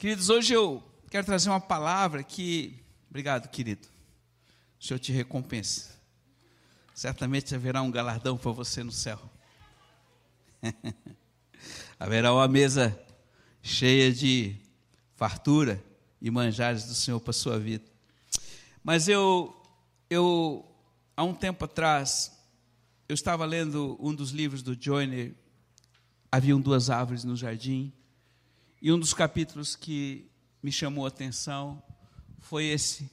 Queridos, 0.00 0.30
hoje 0.30 0.54
eu 0.54 0.82
quero 1.10 1.26
trazer 1.26 1.50
uma 1.50 1.60
palavra 1.60 2.22
que. 2.22 2.82
Obrigado, 3.10 3.50
querido. 3.50 3.86
O 4.80 4.82
Senhor 4.82 4.98
te 4.98 5.12
recompense. 5.12 5.90
Certamente 6.94 7.54
haverá 7.54 7.82
um 7.82 7.90
galardão 7.90 8.34
para 8.38 8.50
você 8.50 8.82
no 8.82 8.92
céu. 8.92 9.20
haverá 12.00 12.32
uma 12.32 12.48
mesa 12.48 12.98
cheia 13.62 14.10
de 14.10 14.56
fartura 15.16 15.84
e 16.18 16.30
manjares 16.30 16.86
do 16.86 16.94
Senhor 16.94 17.20
para 17.20 17.32
a 17.32 17.34
sua 17.34 17.58
vida. 17.58 17.84
Mas 18.82 19.06
eu, 19.06 19.54
eu, 20.08 20.66
há 21.14 21.24
um 21.24 21.34
tempo 21.34 21.66
atrás, 21.66 22.32
eu 23.06 23.12
estava 23.12 23.44
lendo 23.44 23.98
um 24.00 24.14
dos 24.14 24.30
livros 24.30 24.62
do 24.62 24.74
Joyner, 24.82 25.34
Haviam 26.32 26.58
Duas 26.58 26.88
Árvores 26.88 27.22
no 27.22 27.36
Jardim, 27.36 27.92
e 28.82 28.90
um 28.90 28.98
dos 28.98 29.12
capítulos 29.12 29.76
que 29.76 30.30
me 30.62 30.72
chamou 30.72 31.04
a 31.04 31.08
atenção 31.08 31.82
foi 32.38 32.64
esse, 32.64 33.10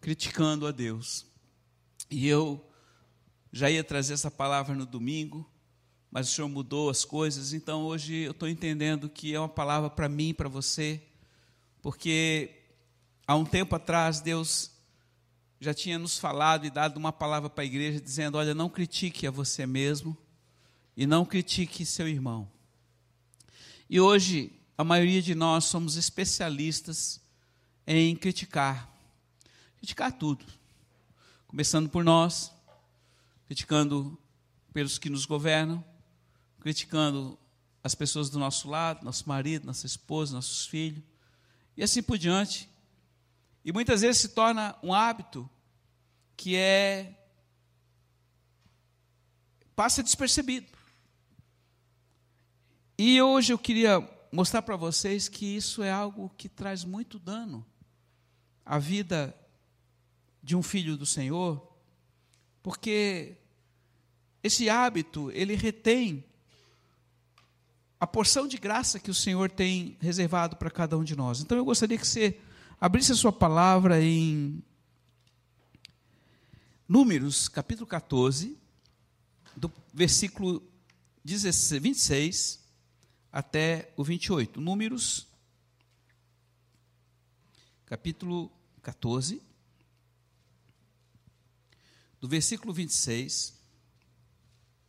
criticando 0.00 0.66
a 0.66 0.70
Deus. 0.70 1.26
E 2.10 2.28
eu 2.28 2.62
já 3.50 3.70
ia 3.70 3.82
trazer 3.82 4.14
essa 4.14 4.30
palavra 4.30 4.74
no 4.74 4.84
domingo, 4.84 5.50
mas 6.10 6.28
o 6.28 6.34
Senhor 6.34 6.48
mudou 6.48 6.90
as 6.90 7.04
coisas, 7.04 7.54
então 7.54 7.84
hoje 7.84 8.14
eu 8.16 8.32
estou 8.32 8.48
entendendo 8.48 9.08
que 9.08 9.34
é 9.34 9.40
uma 9.40 9.48
palavra 9.48 9.88
para 9.88 10.08
mim, 10.08 10.34
para 10.34 10.48
você, 10.48 11.02
porque 11.80 12.50
há 13.26 13.34
um 13.34 13.44
tempo 13.44 13.74
atrás 13.76 14.20
Deus 14.20 14.70
já 15.58 15.72
tinha 15.72 15.98
nos 15.98 16.18
falado 16.18 16.66
e 16.66 16.70
dado 16.70 16.98
uma 16.98 17.12
palavra 17.12 17.48
para 17.48 17.62
a 17.62 17.66
igreja 17.66 18.00
dizendo: 18.00 18.38
olha, 18.38 18.54
não 18.54 18.68
critique 18.68 19.26
a 19.26 19.30
você 19.30 19.66
mesmo 19.66 20.16
e 20.96 21.06
não 21.06 21.24
critique 21.24 21.84
seu 21.84 22.06
irmão. 22.06 22.50
E 23.90 24.00
hoje 24.00 24.57
a 24.78 24.84
maioria 24.84 25.20
de 25.20 25.34
nós 25.34 25.64
somos 25.64 25.96
especialistas 25.96 27.20
em 27.84 28.14
criticar. 28.14 28.88
Criticar 29.78 30.12
tudo. 30.12 30.44
Começando 31.48 31.88
por 31.88 32.04
nós, 32.04 32.52
criticando 33.46 34.16
pelos 34.72 34.96
que 34.96 35.10
nos 35.10 35.26
governam, 35.26 35.84
criticando 36.60 37.36
as 37.82 37.96
pessoas 37.96 38.30
do 38.30 38.38
nosso 38.38 38.70
lado, 38.70 39.04
nosso 39.04 39.28
marido, 39.28 39.66
nossa 39.66 39.84
esposa, 39.84 40.36
nossos 40.36 40.66
filhos, 40.66 41.02
e 41.76 41.82
assim 41.82 42.00
por 42.00 42.16
diante. 42.16 42.70
E 43.64 43.72
muitas 43.72 44.02
vezes 44.02 44.20
se 44.22 44.28
torna 44.28 44.76
um 44.80 44.94
hábito 44.94 45.50
que 46.36 46.54
é 46.54 47.18
passa 49.74 50.04
despercebido. 50.04 50.68
E 52.96 53.20
hoje 53.20 53.52
eu 53.52 53.58
queria 53.58 54.17
mostrar 54.30 54.62
para 54.62 54.76
vocês 54.76 55.28
que 55.28 55.56
isso 55.56 55.82
é 55.82 55.90
algo 55.90 56.30
que 56.36 56.48
traz 56.48 56.84
muito 56.84 57.18
dano 57.18 57.64
à 58.64 58.78
vida 58.78 59.34
de 60.42 60.54
um 60.54 60.62
filho 60.62 60.96
do 60.96 61.06
Senhor, 61.06 61.66
porque 62.62 63.36
esse 64.42 64.68
hábito, 64.68 65.30
ele 65.32 65.54
retém 65.54 66.24
a 68.00 68.06
porção 68.06 68.46
de 68.46 68.56
graça 68.56 69.00
que 69.00 69.10
o 69.10 69.14
Senhor 69.14 69.50
tem 69.50 69.96
reservado 70.00 70.56
para 70.56 70.70
cada 70.70 70.96
um 70.96 71.02
de 71.02 71.16
nós. 71.16 71.40
Então 71.40 71.58
eu 71.58 71.64
gostaria 71.64 71.98
que 71.98 72.06
você 72.06 72.38
abrisse 72.80 73.12
a 73.12 73.16
sua 73.16 73.32
palavra 73.32 74.02
em 74.02 74.62
Números, 76.88 77.48
capítulo 77.48 77.86
14, 77.86 78.56
do 79.56 79.70
versículo 79.92 80.62
16, 81.24 81.82
26 81.82 82.57
até 83.32 83.92
o 83.96 84.04
28. 84.04 84.60
Números, 84.60 85.26
capítulo 87.86 88.50
14, 88.82 89.42
do 92.20 92.28
versículo 92.28 92.72
26 92.72 93.56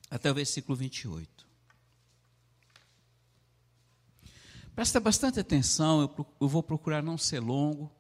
até 0.10 0.32
o 0.32 0.34
versículo 0.34 0.76
28. 0.76 1.48
Presta 4.74 5.00
bastante 5.00 5.40
atenção, 5.40 6.02
eu, 6.40 6.48
vou 6.48 6.64
procurar 6.64 7.04
não 7.04 7.18
ser 7.18 7.42
longo, 7.42 7.92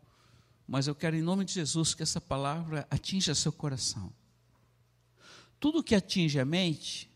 mas 0.65 0.87
eu 0.87 0.95
quero, 0.95 1.15
em 1.15 1.21
nome 1.21 1.43
de 1.43 1.53
Jesus, 1.53 1.93
que 1.93 2.01
essa 2.01 2.21
palavra 2.21 2.87
atinja 2.89 3.35
seu 3.35 3.51
coração. 3.51 4.13
Tudo 5.59 5.83
que 5.83 5.93
atinge 5.93 6.39
a 6.39 6.45
mente, 6.45 7.11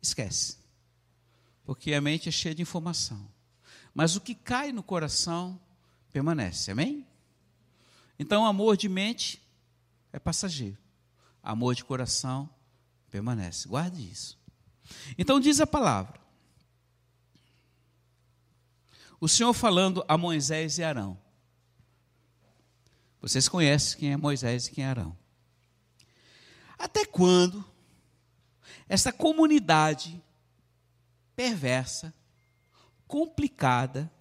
esquece 0.00 0.58
porque 1.68 1.92
a 1.92 2.00
mente 2.00 2.30
é 2.30 2.32
cheia 2.32 2.54
de 2.54 2.62
informação. 2.62 3.30
Mas 3.92 4.16
o 4.16 4.22
que 4.22 4.34
cai 4.34 4.72
no 4.72 4.82
coração 4.82 5.60
permanece, 6.10 6.70
amém? 6.70 7.06
Então, 8.18 8.46
amor 8.46 8.74
de 8.74 8.88
mente 8.88 9.46
é 10.10 10.18
passageiro, 10.18 10.78
amor 11.42 11.74
de 11.74 11.84
coração 11.84 12.48
permanece. 13.10 13.68
Guarde 13.68 14.02
isso. 14.02 14.38
Então, 15.18 15.38
diz 15.38 15.60
a 15.60 15.66
palavra: 15.66 16.18
o 19.20 19.28
Senhor 19.28 19.52
falando 19.52 20.02
a 20.08 20.16
Moisés 20.16 20.78
e 20.78 20.82
Arão. 20.82 21.20
Vocês 23.20 23.46
conhecem 23.46 23.98
quem 23.98 24.12
é 24.12 24.16
Moisés 24.16 24.68
e 24.68 24.70
quem 24.70 24.84
é 24.84 24.88
Arão. 24.88 25.14
Até 26.78 27.04
quando 27.04 27.62
essa 28.88 29.12
comunidade 29.12 30.18
perversa, 31.38 32.12
complicada, 33.06 34.12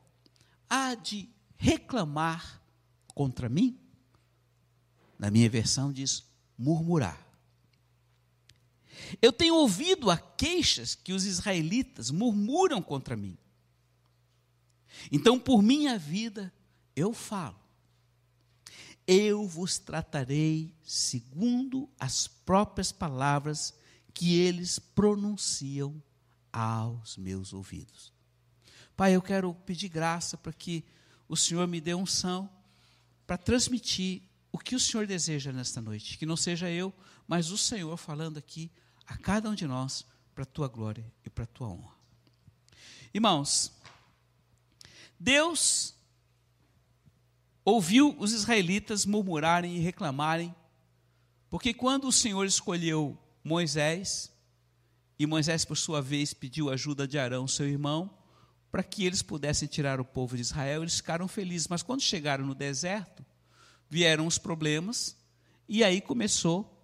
há 0.69 0.93
de 0.93 1.27
reclamar 1.55 2.61
contra 3.07 3.49
mim? 3.49 3.75
Na 5.17 5.31
minha 5.31 5.49
versão 5.49 5.91
diz 5.91 6.23
murmurar. 6.55 7.19
Eu 9.19 9.33
tenho 9.33 9.55
ouvido 9.55 10.11
a 10.11 10.17
queixas 10.17 10.93
que 10.93 11.11
os 11.11 11.25
israelitas 11.25 12.11
murmuram 12.11 12.83
contra 12.83 13.17
mim. 13.17 13.35
Então, 15.11 15.39
por 15.39 15.63
minha 15.63 15.97
vida, 15.97 16.53
eu 16.95 17.13
falo. 17.13 17.59
Eu 19.07 19.47
vos 19.47 19.79
tratarei 19.79 20.71
segundo 20.83 21.89
as 21.99 22.27
próprias 22.27 22.91
palavras 22.91 23.73
que 24.13 24.35
eles 24.35 24.77
pronunciam 24.77 25.99
aos 26.51 27.17
meus 27.17 27.53
ouvidos. 27.53 28.13
Pai, 28.95 29.15
eu 29.15 29.21
quero 29.21 29.53
pedir 29.53 29.89
graça 29.89 30.37
para 30.37 30.51
que 30.51 30.83
o 31.27 31.35
Senhor 31.35 31.67
me 31.67 31.79
dê 31.79 31.93
unção 31.93 32.49
para 33.25 33.37
transmitir 33.37 34.23
o 34.51 34.57
que 34.57 34.75
o 34.75 34.79
Senhor 34.79 35.05
deseja 35.05 35.51
nesta 35.51 35.81
noite. 35.81 36.17
Que 36.17 36.25
não 36.25 36.37
seja 36.37 36.69
eu, 36.69 36.93
mas 37.27 37.51
o 37.51 37.57
Senhor 37.57 37.95
falando 37.97 38.37
aqui 38.37 38.71
a 39.05 39.17
cada 39.17 39.49
um 39.49 39.55
de 39.55 39.67
nós 39.67 40.05
para 40.33 40.43
a 40.43 40.47
tua 40.47 40.67
glória 40.67 41.05
e 41.25 41.29
para 41.29 41.43
a 41.43 41.47
tua 41.47 41.67
honra. 41.67 41.95
Irmãos, 43.13 43.71
Deus 45.19 45.95
ouviu 47.63 48.15
os 48.17 48.31
israelitas 48.31 49.05
murmurarem 49.05 49.75
e 49.75 49.79
reclamarem, 49.79 50.55
porque 51.49 51.73
quando 51.73 52.07
o 52.07 52.11
Senhor 52.11 52.45
escolheu 52.45 53.17
Moisés, 53.43 54.31
e 55.19 55.25
Moisés, 55.25 55.65
por 55.65 55.77
sua 55.77 56.01
vez, 56.01 56.33
pediu 56.33 56.69
ajuda 56.69 57.07
de 57.07 57.17
Arão, 57.17 57.47
seu 57.47 57.67
irmão, 57.67 58.09
para 58.71 58.83
que 58.83 59.05
eles 59.05 59.21
pudessem 59.21 59.67
tirar 59.67 59.99
o 59.99 60.05
povo 60.05 60.35
de 60.35 60.41
Israel. 60.41 60.83
Eles 60.83 60.97
ficaram 60.97 61.27
felizes, 61.27 61.67
mas 61.67 61.81
quando 61.81 62.01
chegaram 62.01 62.45
no 62.45 62.53
deserto, 62.53 63.25
vieram 63.89 64.27
os 64.27 64.37
problemas 64.37 65.17
e 65.67 65.83
aí 65.83 66.01
começou 66.01 66.77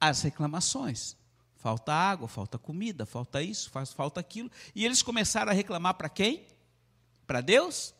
as 0.00 0.22
reclamações. 0.22 1.16
Falta 1.56 1.92
água, 1.92 2.28
falta 2.28 2.58
comida, 2.58 3.04
falta 3.04 3.42
isso, 3.42 3.70
falta 3.70 4.20
aquilo. 4.20 4.50
E 4.74 4.84
eles 4.84 5.02
começaram 5.02 5.50
a 5.50 5.54
reclamar 5.54 5.94
para 5.94 6.08
quem? 6.08 6.46
Para 7.26 7.40
Deus? 7.40 7.92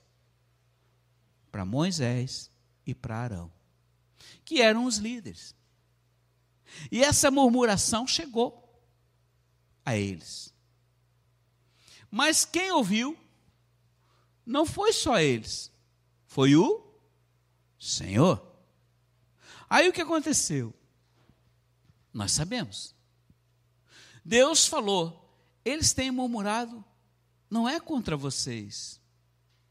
Para 1.51 1.65
Moisés 1.65 2.51
e 2.87 2.95
para 2.95 3.17
Arão, 3.17 3.53
que 4.45 4.63
eram 4.63 4.85
os 4.85 4.97
líderes. 4.99 5.55
E 6.91 7.03
essa 7.03 7.31
murmuração 7.31 8.07
chegou 8.07 8.70
a 9.85 9.97
eles. 9.97 10.55
Mas 12.11 12.45
quem 12.45 12.73
ouviu 12.73 13.17
não 14.45 14.67
foi 14.67 14.93
só 14.93 15.19
eles, 15.19 15.73
foi 16.27 16.57
o 16.57 16.87
Senhor. 17.79 18.45
Aí 19.69 19.89
o 19.89 19.93
que 19.93 20.01
aconteceu? 20.01 20.75
Nós 22.13 22.33
sabemos. 22.33 22.95
Deus 24.25 24.67
falou: 24.67 25.21
eles 25.65 25.93
têm 25.93 26.11
murmurado, 26.11 26.85
não 27.49 27.69
é 27.69 27.79
contra 27.79 28.17
vocês, 28.17 29.01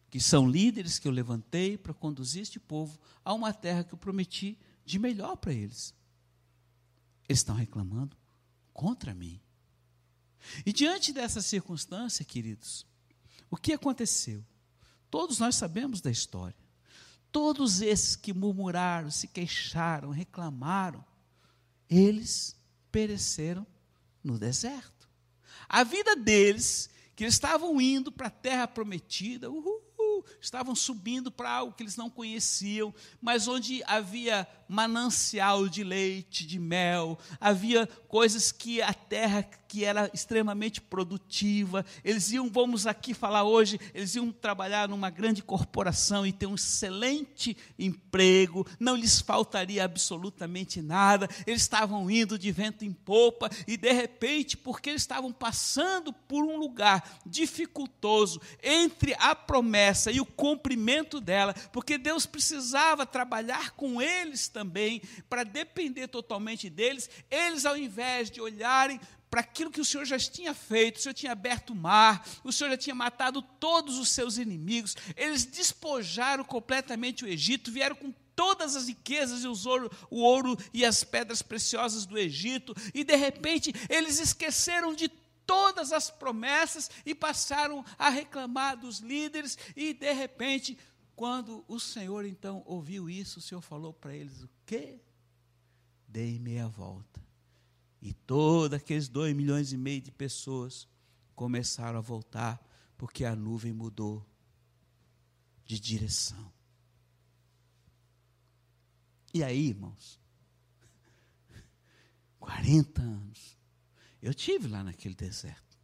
que 0.09 0.19
são 0.19 0.49
líderes 0.49 0.97
que 0.97 1.07
eu 1.07 1.11
levantei 1.11 1.77
para 1.77 1.93
conduzir 1.93 2.41
este 2.41 2.59
povo 2.59 2.99
a 3.23 3.33
uma 3.33 3.53
terra 3.53 3.83
que 3.83 3.93
eu 3.93 3.97
prometi 3.97 4.57
de 4.85 4.97
melhor 4.97 5.35
para 5.37 5.53
eles. 5.53 5.93
Eles 7.27 7.39
estão 7.39 7.55
reclamando 7.55 8.17
contra 8.73 9.13
mim. 9.13 9.39
E 10.65 10.73
diante 10.73 11.11
dessa 11.11 11.41
circunstância, 11.41 12.25
queridos, 12.25 12.85
o 13.49 13.57
que 13.57 13.73
aconteceu? 13.73 14.43
Todos 15.09 15.39
nós 15.39 15.55
sabemos 15.55 16.01
da 16.01 16.11
história. 16.11 16.55
Todos 17.31 17.81
esses 17.81 18.15
que 18.15 18.33
murmuraram, 18.33 19.11
se 19.11 19.27
queixaram, 19.27 20.09
reclamaram, 20.09 21.03
eles 21.89 22.55
pereceram 22.91 23.65
no 24.23 24.37
deserto. 24.37 25.07
A 25.67 25.83
vida 25.83 26.15
deles, 26.15 26.89
que 27.15 27.25
estavam 27.25 27.79
indo 27.79 28.11
para 28.11 28.27
a 28.27 28.31
terra 28.31 28.67
prometida, 28.67 29.49
uhul, 29.49 30.25
estavam 30.41 30.75
subindo 30.75 31.31
para 31.31 31.51
algo 31.51 31.73
que 31.73 31.83
eles 31.83 31.95
não 31.95 32.09
conheciam, 32.09 32.93
mas 33.21 33.47
onde 33.47 33.83
havia 33.85 34.47
manancial 34.69 35.67
de 35.67 35.83
leite, 35.83 36.45
de 36.45 36.59
mel, 36.59 37.17
havia 37.41 37.87
coisas 38.07 38.51
que 38.51 38.79
a 38.83 38.93
terra 38.93 39.43
que 39.69 39.85
era 39.85 40.09
extremamente 40.11 40.81
produtiva, 40.81 41.85
eles 42.03 42.31
iam, 42.31 42.49
vamos 42.49 42.87
aqui 42.87 43.13
falar 43.13 43.43
hoje, 43.43 43.79
eles 43.93 44.15
iam 44.15 44.31
trabalhar 44.31 44.89
numa 44.89 45.11
grande 45.11 45.43
corporação 45.43 46.25
e 46.25 46.31
ter 46.31 46.47
um 46.47 46.55
excelente 46.55 47.55
emprego, 47.77 48.65
não 48.79 48.95
lhes 48.95 49.21
faltaria 49.21 49.85
absolutamente 49.85 50.81
nada, 50.81 51.29
eles 51.45 51.61
estavam 51.61 52.09
indo 52.09 52.37
de 52.37 52.51
vento 52.51 52.83
em 52.83 52.91
popa 52.91 53.47
e 53.67 53.77
de 53.77 53.91
repente, 53.91 54.57
porque 54.57 54.89
eles 54.89 55.03
estavam 55.03 55.31
passando 55.31 56.11
por 56.11 56.43
um 56.43 56.57
lugar 56.57 57.19
dificultoso 57.23 58.41
entre 58.63 59.15
a 59.19 59.35
promessa 59.35 60.11
e 60.11 60.19
o 60.19 60.25
cumprimento 60.25 61.21
dela, 61.21 61.53
porque 61.71 61.99
Deus 61.99 62.25
precisava 62.25 63.05
trabalhar 63.05 63.71
com 63.71 64.01
eles 64.01 64.47
também, 64.47 64.58
para 65.29 65.43
depender 65.43 66.07
totalmente 66.07 66.69
deles, 66.69 67.09
eles, 67.29 67.65
ao 67.65 67.77
invés 67.77 68.29
de 68.29 68.41
olharem 68.41 68.99
para 69.29 69.41
aquilo 69.41 69.71
que 69.71 69.81
o 69.81 69.85
Senhor 69.85 70.05
já 70.05 70.17
tinha 70.17 70.53
feito, 70.53 70.97
o 70.97 71.01
Senhor 71.01 71.13
tinha 71.13 71.31
aberto 71.31 71.71
o 71.71 71.75
mar, 71.75 72.27
o 72.43 72.51
Senhor 72.51 72.71
já 72.71 72.77
tinha 72.77 72.95
matado 72.95 73.41
todos 73.41 73.97
os 73.99 74.09
seus 74.09 74.37
inimigos, 74.37 74.95
eles 75.15 75.45
despojaram 75.45 76.43
completamente 76.43 77.23
o 77.23 77.27
Egito, 77.27 77.71
vieram 77.71 77.95
com 77.95 78.11
todas 78.35 78.75
as 78.75 78.87
riquezas 78.87 79.43
e 79.43 79.47
os 79.47 79.65
ouro, 79.65 79.91
o 80.09 80.21
ouro 80.21 80.57
e 80.73 80.85
as 80.85 81.03
pedras 81.03 81.41
preciosas 81.41 82.05
do 82.05 82.17
Egito, 82.17 82.73
e 82.93 83.03
de 83.03 83.15
repente 83.15 83.73
eles 83.89 84.19
esqueceram 84.19 84.93
de 84.93 85.09
todas 85.45 85.91
as 85.91 86.09
promessas 86.09 86.89
e 87.05 87.13
passaram 87.13 87.83
a 87.97 88.09
reclamar 88.09 88.77
dos 88.77 88.99
líderes, 88.99 89.57
e 89.75 89.93
de 89.93 90.11
repente 90.13 90.77
quando 91.19 91.65
o 91.67 91.77
Senhor 91.81 92.23
então 92.23 92.63
ouviu 92.65 93.09
isso, 93.09 93.39
o 93.39 93.41
Senhor 93.41 93.59
falou 93.59 93.91
para 93.91 94.15
eles: 94.15 94.41
O 94.41 94.49
quê? 94.65 95.01
Dei 96.07 96.39
meia 96.39 96.65
volta. 96.65 97.21
E 98.01 98.13
todos 98.13 98.77
aqueles 98.77 99.09
dois 99.09 99.35
milhões 99.35 99.73
e 99.73 99.77
meio 99.77 99.99
de 99.99 100.13
pessoas 100.13 100.87
começaram 101.35 101.97
a 101.97 102.01
voltar, 102.01 102.65
porque 102.97 103.25
a 103.25 103.35
nuvem 103.35 103.73
mudou 103.73 104.25
de 105.65 105.77
direção. 105.77 106.53
E 109.33 109.43
aí, 109.43 109.67
irmãos, 109.67 110.21
40 112.39 113.01
anos, 113.01 113.57
eu 114.21 114.33
tive 114.33 114.69
lá 114.69 114.85
naquele 114.85 115.15
deserto. 115.15 115.77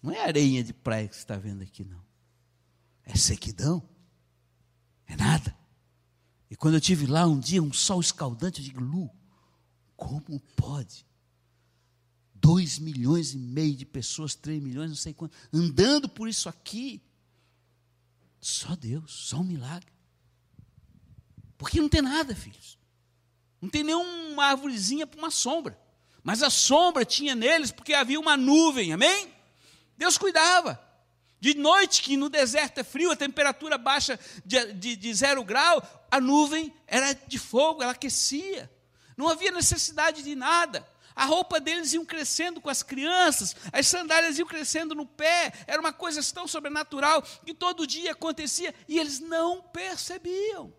Não 0.00 0.12
é 0.12 0.20
areia 0.20 0.62
de 0.62 0.72
praia 0.72 1.08
que 1.08 1.16
você 1.16 1.22
está 1.22 1.36
vendo 1.36 1.62
aqui, 1.62 1.84
não. 1.84 2.04
É 3.02 3.16
sequidão. 3.16 3.95
É 5.06 5.16
nada. 5.16 5.56
E 6.50 6.56
quando 6.56 6.74
eu 6.74 6.80
tive 6.80 7.06
lá 7.06 7.26
um 7.26 7.38
dia, 7.38 7.62
um 7.62 7.72
sol 7.72 8.00
escaldante, 8.00 8.60
eu 8.60 8.64
digo, 8.64 8.80
Lu, 8.80 9.10
como 9.96 10.40
pode? 10.54 11.04
Dois 12.34 12.78
milhões 12.78 13.32
e 13.34 13.38
meio 13.38 13.74
de 13.74 13.84
pessoas, 13.84 14.34
três 14.34 14.62
milhões, 14.62 14.90
não 14.90 14.96
sei 14.96 15.12
quanto, 15.12 15.36
andando 15.52 16.08
por 16.08 16.28
isso 16.28 16.48
aqui. 16.48 17.02
Só 18.40 18.76
Deus, 18.76 19.12
só 19.12 19.38
um 19.38 19.44
milagre. 19.44 19.90
Porque 21.58 21.80
não 21.80 21.88
tem 21.88 22.02
nada, 22.02 22.34
filhos. 22.34 22.78
Não 23.60 23.68
tem 23.68 23.82
nenhuma 23.82 24.44
árvorezinha 24.44 25.06
para 25.06 25.18
uma 25.18 25.30
sombra. 25.30 25.78
Mas 26.22 26.42
a 26.42 26.50
sombra 26.50 27.04
tinha 27.04 27.34
neles 27.34 27.72
porque 27.72 27.94
havia 27.94 28.20
uma 28.20 28.36
nuvem, 28.36 28.92
amém? 28.92 29.32
Deus 29.96 30.18
cuidava. 30.18 30.80
De 31.40 31.54
noite, 31.54 32.02
que 32.02 32.16
no 32.16 32.28
deserto 32.28 32.78
é 32.78 32.84
frio, 32.84 33.10
a 33.10 33.16
temperatura 33.16 33.76
baixa 33.76 34.18
de, 34.44 34.72
de, 34.72 34.96
de 34.96 35.14
zero 35.14 35.44
grau, 35.44 35.82
a 36.10 36.20
nuvem 36.20 36.74
era 36.86 37.12
de 37.12 37.38
fogo, 37.38 37.82
ela 37.82 37.92
aquecia. 37.92 38.70
Não 39.16 39.28
havia 39.28 39.50
necessidade 39.50 40.22
de 40.22 40.34
nada. 40.34 40.86
A 41.14 41.24
roupa 41.24 41.58
deles 41.58 41.94
iam 41.94 42.04
crescendo 42.04 42.60
com 42.60 42.68
as 42.68 42.82
crianças, 42.82 43.56
as 43.72 43.86
sandálias 43.86 44.38
iam 44.38 44.46
crescendo 44.46 44.94
no 44.94 45.06
pé, 45.06 45.50
era 45.66 45.80
uma 45.80 45.92
coisa 45.92 46.20
tão 46.32 46.46
sobrenatural 46.46 47.22
que 47.22 47.54
todo 47.54 47.86
dia 47.86 48.12
acontecia 48.12 48.74
e 48.86 48.98
eles 48.98 49.18
não 49.18 49.62
percebiam. 49.62 50.74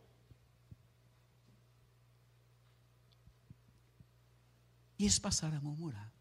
E 4.99 5.03
eles 5.03 5.17
passaram 5.17 5.57
a 5.57 5.61
murmurar. 5.61 6.16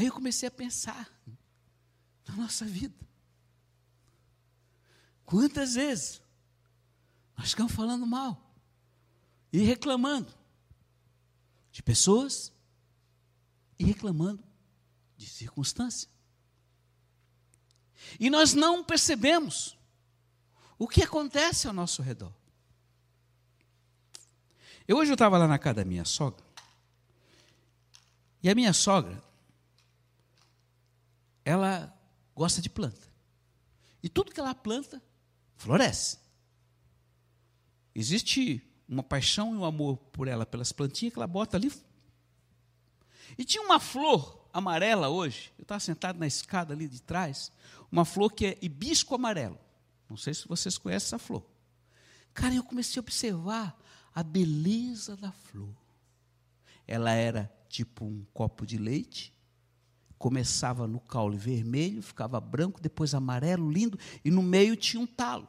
Aí 0.00 0.06
eu 0.06 0.14
comecei 0.14 0.48
a 0.48 0.50
pensar 0.50 1.12
na 2.26 2.34
nossa 2.34 2.64
vida. 2.64 2.94
Quantas 5.26 5.74
vezes 5.74 6.22
nós 7.36 7.50
ficamos 7.50 7.70
falando 7.70 8.06
mal 8.06 8.50
e 9.52 9.58
reclamando 9.58 10.34
de 11.70 11.82
pessoas 11.82 12.50
e 13.78 13.84
reclamando 13.84 14.42
de 15.18 15.28
circunstância. 15.28 16.08
E 18.18 18.30
nós 18.30 18.54
não 18.54 18.82
percebemos 18.82 19.76
o 20.78 20.88
que 20.88 21.02
acontece 21.02 21.68
ao 21.68 21.74
nosso 21.74 22.00
redor. 22.00 22.32
Eu 24.88 24.96
hoje 24.96 25.10
eu 25.10 25.14
estava 25.14 25.36
lá 25.36 25.46
na 25.46 25.58
casa 25.58 25.74
da 25.74 25.84
minha 25.84 26.06
sogra. 26.06 26.42
E 28.42 28.48
a 28.48 28.54
minha 28.54 28.72
sogra, 28.72 29.22
ela 31.50 31.94
gosta 32.34 32.62
de 32.62 32.70
planta. 32.70 33.08
E 34.02 34.08
tudo 34.08 34.32
que 34.32 34.40
ela 34.40 34.54
planta, 34.54 35.02
floresce. 35.56 36.18
Existe 37.94 38.62
uma 38.88 39.02
paixão 39.02 39.54
e 39.54 39.58
um 39.58 39.64
amor 39.64 39.98
por 40.12 40.28
ela, 40.28 40.46
pelas 40.46 40.72
plantinhas 40.72 41.12
que 41.12 41.18
ela 41.18 41.26
bota 41.26 41.56
ali. 41.56 41.72
E 43.36 43.44
tinha 43.44 43.62
uma 43.62 43.78
flor 43.78 44.48
amarela 44.52 45.08
hoje, 45.08 45.52
eu 45.58 45.62
estava 45.62 45.80
sentado 45.80 46.18
na 46.18 46.26
escada 46.26 46.74
ali 46.74 46.88
de 46.88 47.00
trás, 47.00 47.52
uma 47.90 48.04
flor 48.04 48.32
que 48.32 48.46
é 48.46 48.58
hibisco 48.60 49.14
amarelo. 49.14 49.58
Não 50.08 50.16
sei 50.16 50.34
se 50.34 50.48
vocês 50.48 50.76
conhecem 50.76 51.06
essa 51.06 51.18
flor. 51.18 51.44
Cara, 52.34 52.54
eu 52.54 52.64
comecei 52.64 52.98
a 52.98 53.02
observar 53.02 53.78
a 54.14 54.22
beleza 54.22 55.16
da 55.16 55.30
flor. 55.30 55.74
Ela 56.86 57.12
era 57.12 57.52
tipo 57.68 58.04
um 58.04 58.24
copo 58.32 58.66
de 58.66 58.76
leite, 58.76 59.32
começava 60.20 60.86
no 60.86 61.00
caule 61.00 61.38
vermelho, 61.38 62.02
ficava 62.02 62.38
branco, 62.38 62.78
depois 62.78 63.14
amarelo, 63.14 63.70
lindo, 63.70 63.98
e 64.22 64.30
no 64.30 64.42
meio 64.42 64.76
tinha 64.76 65.02
um 65.02 65.06
talo. 65.06 65.48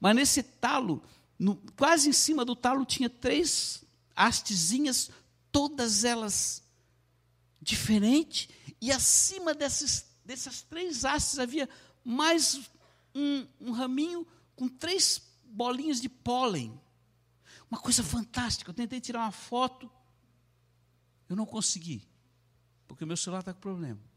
Mas 0.00 0.16
nesse 0.16 0.42
talo, 0.42 1.00
no, 1.38 1.54
quase 1.76 2.08
em 2.08 2.12
cima 2.12 2.44
do 2.44 2.56
talo, 2.56 2.84
tinha 2.84 3.08
três 3.08 3.84
hastezinhas, 4.16 5.08
todas 5.52 6.02
elas 6.02 6.64
diferentes, 7.62 8.48
e 8.80 8.90
acima 8.90 9.54
desses, 9.54 10.04
dessas 10.24 10.62
três 10.62 11.04
hastes 11.04 11.38
havia 11.38 11.68
mais 12.04 12.60
um, 13.14 13.46
um 13.60 13.70
raminho 13.70 14.26
com 14.56 14.66
três 14.66 15.22
bolinhas 15.44 16.00
de 16.00 16.08
pólen. 16.08 16.76
Uma 17.70 17.78
coisa 17.78 18.02
fantástica. 18.02 18.68
Eu 18.68 18.74
tentei 18.74 19.00
tirar 19.00 19.20
uma 19.20 19.30
foto, 19.30 19.88
eu 21.28 21.36
não 21.36 21.46
consegui, 21.46 22.02
porque 22.88 23.04
o 23.04 23.06
meu 23.06 23.16
celular 23.16 23.40
está 23.40 23.54
com 23.54 23.60
problema. 23.60 24.07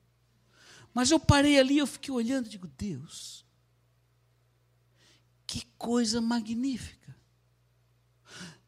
Mas 0.94 1.12
eu 1.12 1.20
parei 1.20 1.60
ali, 1.60 1.78
eu 1.78 1.88
fiquei 1.88 2.14
olhando 2.14 2.48
e 2.48 2.50
digo, 2.50 2.68
Deus, 2.68 3.46
que 5.48 5.66
coisa 5.78 6.20
magnífica. 6.20 7.16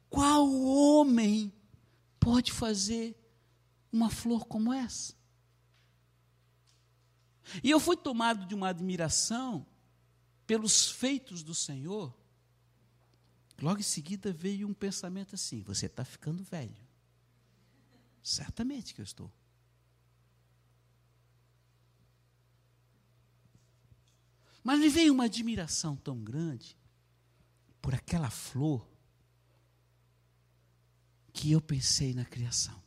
Qual 0.09 0.49
homem 0.61 1.51
pode 2.19 2.51
fazer 2.51 3.17
uma 3.91 4.09
flor 4.09 4.45
como 4.45 4.71
essa? 4.71 5.13
E 7.63 7.69
eu 7.69 7.79
fui 7.79 7.97
tomado 7.97 8.45
de 8.45 8.55
uma 8.55 8.69
admiração 8.69 9.65
pelos 10.47 10.89
feitos 10.89 11.43
do 11.43 11.53
Senhor. 11.53 12.13
Logo 13.61 13.79
em 13.79 13.83
seguida 13.83 14.31
veio 14.31 14.67
um 14.67 14.73
pensamento 14.73 15.35
assim: 15.35 15.61
você 15.61 15.87
está 15.87 16.05
ficando 16.05 16.43
velho. 16.43 16.83
Certamente 18.21 18.93
que 18.93 19.01
eu 19.01 19.05
estou. 19.05 19.31
Mas 24.63 24.79
me 24.79 24.89
veio 24.89 25.13
uma 25.13 25.25
admiração 25.25 25.95
tão 25.95 26.23
grande 26.23 26.77
por 27.81 27.93
aquela 27.93 28.29
flor 28.29 28.87
que 31.33 31.51
eu 31.51 31.59
pensei 31.59 32.13
na 32.13 32.23
criação. 32.23 32.81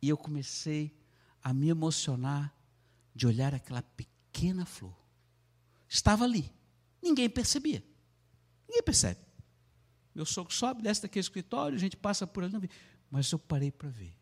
E 0.00 0.08
eu 0.08 0.16
comecei 0.16 0.96
a 1.42 1.52
me 1.52 1.68
emocionar 1.68 2.54
de 3.14 3.26
olhar 3.26 3.54
aquela 3.54 3.82
pequena 3.82 4.64
flor. 4.64 4.96
Estava 5.88 6.24
ali. 6.24 6.52
Ninguém 7.02 7.28
percebia. 7.28 7.84
Ninguém 8.68 8.82
percebe. 8.82 9.20
Meu 10.14 10.24
sogro 10.24 10.52
sobe, 10.52 10.82
desce 10.82 11.02
daquele 11.02 11.20
escritório, 11.20 11.76
a 11.76 11.80
gente 11.80 11.96
passa 11.96 12.26
por 12.26 12.44
ali, 12.44 12.70
mas 13.10 13.30
eu 13.32 13.38
parei 13.38 13.72
para 13.72 13.88
ver. 13.88 14.14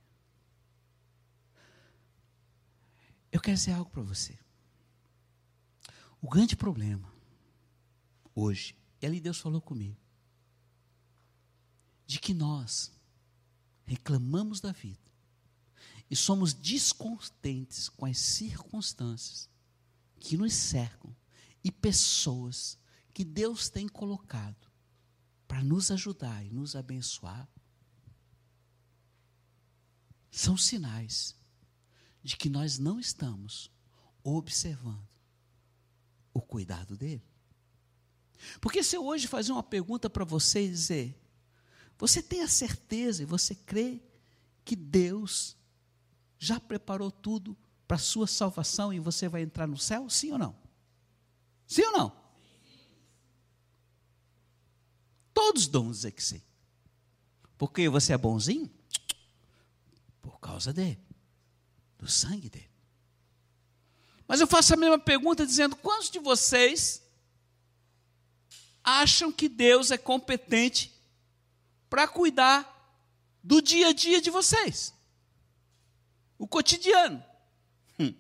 Eu 3.31 3.41
quero 3.41 3.57
dizer 3.57 3.73
algo 3.73 3.91
para 3.91 4.03
você. 4.03 4.39
O 6.21 6.29
grande 6.29 6.57
problema, 6.57 7.13
hoje, 8.35 8.77
e 9.01 9.07
ali 9.07 9.21
Deus 9.21 9.39
falou 9.39 9.61
comigo, 9.61 9.97
de 12.07 12.19
que 12.19 12.35
nós 12.35 12.93
reclamamos 13.85 14.61
da 14.61 14.73
vida 14.73 15.09
e 16.11 16.17
somos 16.17 16.53
descontentes 16.53 17.89
com 17.89 18.05
as 18.07 18.19
circunstâncias 18.19 19.49
que 20.19 20.37
nos 20.37 20.55
cercam 20.55 21.15
e 21.63 21.71
pessoas 21.71 22.79
que 23.13 23.25
Deus 23.25 23.69
tem 23.69 23.87
colocado 23.87 24.69
para 25.47 25.63
nos 25.63 25.91
ajudar 25.91 26.45
e 26.45 26.51
nos 26.51 26.75
abençoar, 26.75 27.49
são 30.31 30.57
sinais 30.57 31.37
de 32.23 32.37
que 32.37 32.49
nós 32.49 32.79
não 32.79 32.99
estamos 32.99 33.71
observando 34.23 35.18
o 36.33 36.41
cuidado 36.41 36.97
dele. 36.97 37.23
Porque 38.61 38.83
se 38.83 38.97
eu 38.97 39.05
hoje 39.05 39.27
fazer 39.27 39.53
uma 39.53 39.63
pergunta 39.63 40.09
para 40.09 40.25
você 40.25 40.65
e 40.65 40.69
dizer, 40.69 41.21
você 41.99 42.23
tem 42.23 42.43
a 42.43 42.49
certeza 42.49 43.23
e 43.23 43.27
você 43.27 43.55
crê 43.55 44.01
que 44.65 44.77
Deus 44.77 45.57
já 46.39 46.61
preparou 46.61 47.11
tudo 47.11 47.57
para 47.87 47.97
a 47.97 48.01
sua 48.01 48.27
salvação 48.27 48.93
e 48.93 49.01
você 49.01 49.29
vai 49.29 49.43
entrar 49.43 49.67
no 49.67 49.77
céu? 49.77 50.09
Sim 50.09 50.33
ou 50.33 50.39
não? 50.39 50.57
Sim 51.67 51.83
ou 51.85 51.93
não? 51.93 52.29
Todos 55.35 55.67
vão 55.67 55.91
dizer 55.91 56.13
que 56.13 56.23
sim. 56.23 56.43
Porque 57.57 57.89
você 57.89 58.13
é 58.13 58.19
bonzinho? 58.19 58.71
Por 60.23 60.39
causa 60.39 60.73
dele, 60.73 61.01
do 61.99 62.09
sangue 62.09 62.49
dele. 62.49 62.68
Mas 64.29 64.41
eu 64.43 64.47
faço 64.47 64.75
a 64.75 64.77
mesma 64.77 64.99
pergunta 64.99 65.47
dizendo: 65.47 65.75
quantos 65.75 66.11
de 66.11 66.19
vocês 66.19 67.03
acham 68.85 69.33
que 69.33 69.49
Deus 69.49 69.91
é 69.91 69.97
competente 69.97 70.93
para 71.89 72.07
cuidar 72.07 72.77
do 73.43 73.63
dia 73.63 73.89
a 73.89 73.93
dia 73.95 74.21
de 74.21 74.31
vocês? 74.31 74.95
O 76.39 76.47
cotidiano. 76.47 77.25
Hum. 77.99 78.13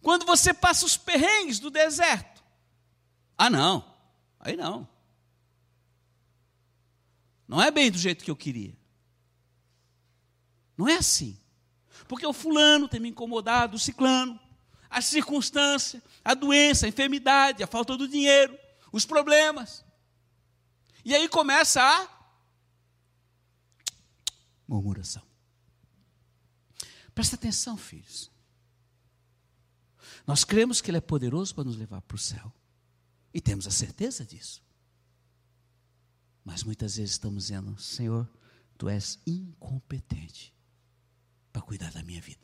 Quando 0.00 0.24
você 0.24 0.54
passa 0.54 0.86
os 0.86 0.96
perrengues 0.96 1.58
do 1.58 1.70
deserto. 1.70 2.42
Ah, 3.36 3.50
não. 3.50 3.84
Aí 4.38 4.56
não. 4.56 4.88
Não 7.48 7.60
é 7.60 7.70
bem 7.70 7.90
do 7.90 7.98
jeito 7.98 8.24
que 8.24 8.30
eu 8.30 8.36
queria. 8.36 8.74
Não 10.76 10.88
é 10.88 10.96
assim. 10.96 11.38
Porque 12.06 12.26
o 12.26 12.32
fulano 12.32 12.88
tem 12.88 13.00
me 13.00 13.08
incomodado, 13.08 13.76
o 13.76 13.78
ciclano, 13.78 14.38
a 14.94 15.02
circunstância, 15.02 16.00
a 16.24 16.34
doença, 16.34 16.86
a 16.86 16.88
enfermidade, 16.88 17.64
a 17.64 17.66
falta 17.66 17.96
do 17.96 18.06
dinheiro, 18.06 18.56
os 18.92 19.04
problemas. 19.04 19.84
E 21.04 21.12
aí 21.12 21.28
começa 21.28 21.82
a 21.82 22.08
murmuração. 24.68 25.22
Presta 27.12 27.34
atenção, 27.34 27.76
filhos. 27.76 28.30
Nós 30.24 30.44
cremos 30.44 30.80
que 30.80 30.92
Ele 30.92 30.98
é 30.98 31.00
poderoso 31.00 31.52
para 31.52 31.64
nos 31.64 31.76
levar 31.76 32.00
para 32.02 32.14
o 32.14 32.18
céu. 32.18 32.52
E 33.32 33.40
temos 33.40 33.66
a 33.66 33.72
certeza 33.72 34.24
disso. 34.24 34.62
Mas 36.44 36.62
muitas 36.62 36.96
vezes 36.96 37.12
estamos 37.12 37.44
dizendo: 37.44 37.76
Senhor, 37.80 38.30
tu 38.78 38.88
és 38.88 39.18
incompetente 39.26 40.54
para 41.52 41.62
cuidar 41.62 41.90
da 41.90 42.02
minha 42.04 42.20
vida. 42.20 42.43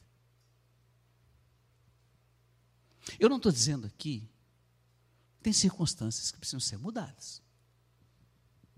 Eu 3.18 3.28
não 3.28 3.36
estou 3.36 3.52
dizendo 3.52 3.86
aqui, 3.86 4.28
tem 5.42 5.52
circunstâncias 5.52 6.30
que 6.30 6.38
precisam 6.38 6.60
ser 6.60 6.78
mudadas. 6.78 7.42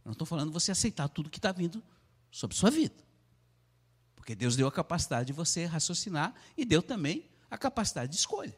Eu 0.04 0.06
não 0.06 0.12
estou 0.12 0.26
falando 0.26 0.52
você 0.52 0.72
aceitar 0.72 1.08
tudo 1.08 1.30
que 1.30 1.38
está 1.38 1.52
vindo 1.52 1.82
sobre 2.30 2.56
sua 2.56 2.70
vida. 2.70 2.94
Porque 4.16 4.34
Deus 4.34 4.56
deu 4.56 4.66
a 4.66 4.72
capacidade 4.72 5.26
de 5.26 5.32
você 5.32 5.64
raciocinar 5.64 6.34
e 6.56 6.64
deu 6.64 6.82
também 6.82 7.28
a 7.50 7.58
capacidade 7.58 8.12
de 8.12 8.18
escolha. 8.18 8.56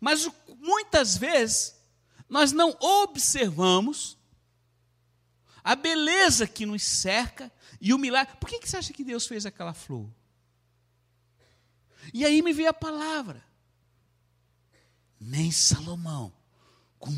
Mas 0.00 0.28
muitas 0.58 1.16
vezes 1.16 1.76
nós 2.28 2.52
não 2.52 2.76
observamos 2.80 4.16
a 5.62 5.74
beleza 5.74 6.46
que 6.46 6.64
nos 6.64 6.82
cerca 6.82 7.52
e 7.80 7.92
o 7.92 7.98
milagre. 7.98 8.36
Por 8.36 8.48
que, 8.48 8.58
que 8.58 8.68
você 8.68 8.76
acha 8.76 8.92
que 8.92 9.04
Deus 9.04 9.26
fez 9.26 9.44
aquela 9.44 9.74
flor? 9.74 10.08
E 12.14 12.24
aí 12.24 12.42
me 12.42 12.52
veio 12.52 12.70
a 12.70 12.74
palavra. 12.74 13.44
Nem 15.20 15.52
Salomão, 15.52 16.32
com 16.98 17.14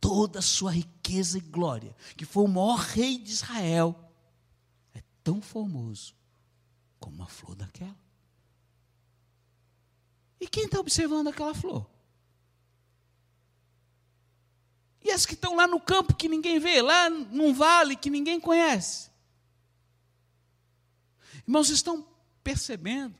toda 0.00 0.40
a 0.40 0.42
sua 0.42 0.72
riqueza 0.72 1.38
e 1.38 1.40
glória, 1.40 1.94
que 2.16 2.24
foi 2.24 2.44
o 2.44 2.48
maior 2.48 2.78
rei 2.78 3.16
de 3.16 3.30
Israel, 3.30 4.12
é 4.92 5.02
tão 5.22 5.40
formoso 5.40 6.14
como 6.98 7.16
uma 7.16 7.28
flor 7.28 7.54
daquela. 7.54 7.96
E 10.40 10.48
quem 10.48 10.64
está 10.64 10.80
observando 10.80 11.28
aquela 11.28 11.54
flor? 11.54 11.88
E 15.02 15.10
as 15.10 15.24
que 15.24 15.34
estão 15.34 15.54
lá 15.54 15.66
no 15.66 15.80
campo 15.80 16.14
que 16.14 16.28
ninguém 16.28 16.58
vê, 16.58 16.82
lá 16.82 17.08
num 17.08 17.54
vale 17.54 17.94
que 17.94 18.10
ninguém 18.10 18.40
conhece. 18.40 19.10
Irmãos, 21.46 21.68
estão 21.68 22.06
percebendo 22.42 23.18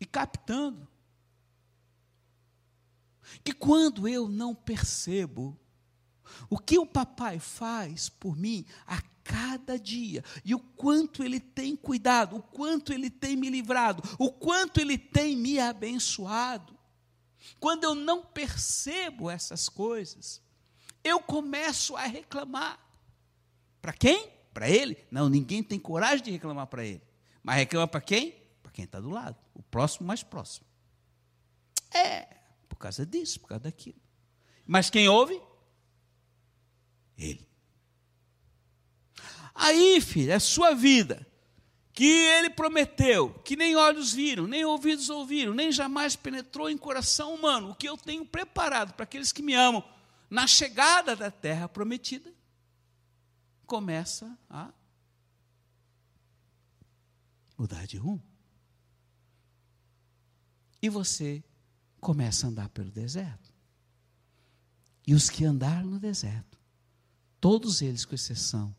e 0.00 0.06
captando 0.06 0.88
que 3.42 3.52
quando 3.52 4.08
eu 4.08 4.28
não 4.28 4.54
percebo 4.54 5.58
o 6.48 6.58
que 6.58 6.78
o 6.78 6.86
papai 6.86 7.38
faz 7.38 8.08
por 8.08 8.36
mim 8.36 8.64
a 8.86 9.00
cada 9.24 9.78
dia 9.78 10.24
e 10.44 10.54
o 10.54 10.58
quanto 10.58 11.22
ele 11.22 11.38
tem 11.38 11.76
cuidado, 11.76 12.36
o 12.36 12.42
quanto 12.42 12.92
ele 12.92 13.10
tem 13.10 13.36
me 13.36 13.48
livrado, 13.48 14.02
o 14.18 14.32
quanto 14.32 14.80
ele 14.80 14.98
tem 14.98 15.36
me 15.36 15.58
abençoado, 15.58 16.78
quando 17.58 17.84
eu 17.84 17.94
não 17.94 18.24
percebo 18.24 19.30
essas 19.30 19.68
coisas, 19.68 20.42
eu 21.02 21.20
começo 21.20 21.96
a 21.96 22.02
reclamar. 22.02 22.78
Para 23.80 23.92
quem? 23.92 24.30
Para 24.52 24.68
ele? 24.68 24.96
Não, 25.10 25.28
ninguém 25.28 25.62
tem 25.62 25.78
coragem 25.78 26.24
de 26.24 26.30
reclamar 26.30 26.66
para 26.66 26.84
ele. 26.84 27.02
Mas 27.42 27.56
reclama 27.56 27.88
para 27.88 28.00
quem? 28.00 28.32
Para 28.62 28.72
quem 28.72 28.84
está 28.84 29.00
do 29.00 29.08
lado. 29.08 29.36
O 29.54 29.62
próximo 29.62 30.06
mais 30.06 30.22
próximo. 30.22 30.66
É, 31.92 32.39
causa 32.80 33.06
disso, 33.06 33.40
por 33.40 33.48
causa 33.48 33.64
daquilo. 33.64 34.00
Mas 34.66 34.90
quem 34.90 35.08
ouve? 35.08 35.40
Ele. 37.16 37.46
Aí, 39.54 40.00
filho, 40.00 40.32
é 40.32 40.38
sua 40.38 40.74
vida. 40.74 41.26
Que 41.92 42.04
ele 42.04 42.50
prometeu, 42.50 43.34
que 43.44 43.56
nem 43.56 43.76
olhos 43.76 44.12
viram, 44.12 44.46
nem 44.46 44.64
ouvidos 44.64 45.10
ouviram, 45.10 45.52
nem 45.52 45.70
jamais 45.70 46.16
penetrou 46.16 46.70
em 46.70 46.78
coração 46.78 47.34
humano, 47.34 47.70
o 47.70 47.74
que 47.74 47.88
eu 47.88 47.98
tenho 47.98 48.24
preparado 48.24 48.94
para 48.94 49.04
aqueles 49.04 49.32
que 49.32 49.42
me 49.42 49.52
amam 49.52 49.84
na 50.30 50.46
chegada 50.46 51.16
da 51.16 51.30
terra 51.30 51.68
prometida, 51.68 52.32
começa 53.66 54.38
a 54.48 54.72
mudar 57.58 57.86
de 57.86 57.96
rumo. 57.96 58.22
E 60.80 60.88
você 60.88 61.44
começa 62.00 62.46
a 62.46 62.50
andar 62.50 62.68
pelo 62.70 62.90
deserto. 62.90 63.52
E 65.06 65.14
os 65.14 65.28
que 65.28 65.44
andaram 65.44 65.88
no 65.88 65.98
deserto, 65.98 66.58
todos 67.40 67.82
eles, 67.82 68.04
com 68.04 68.14
exceção 68.14 68.74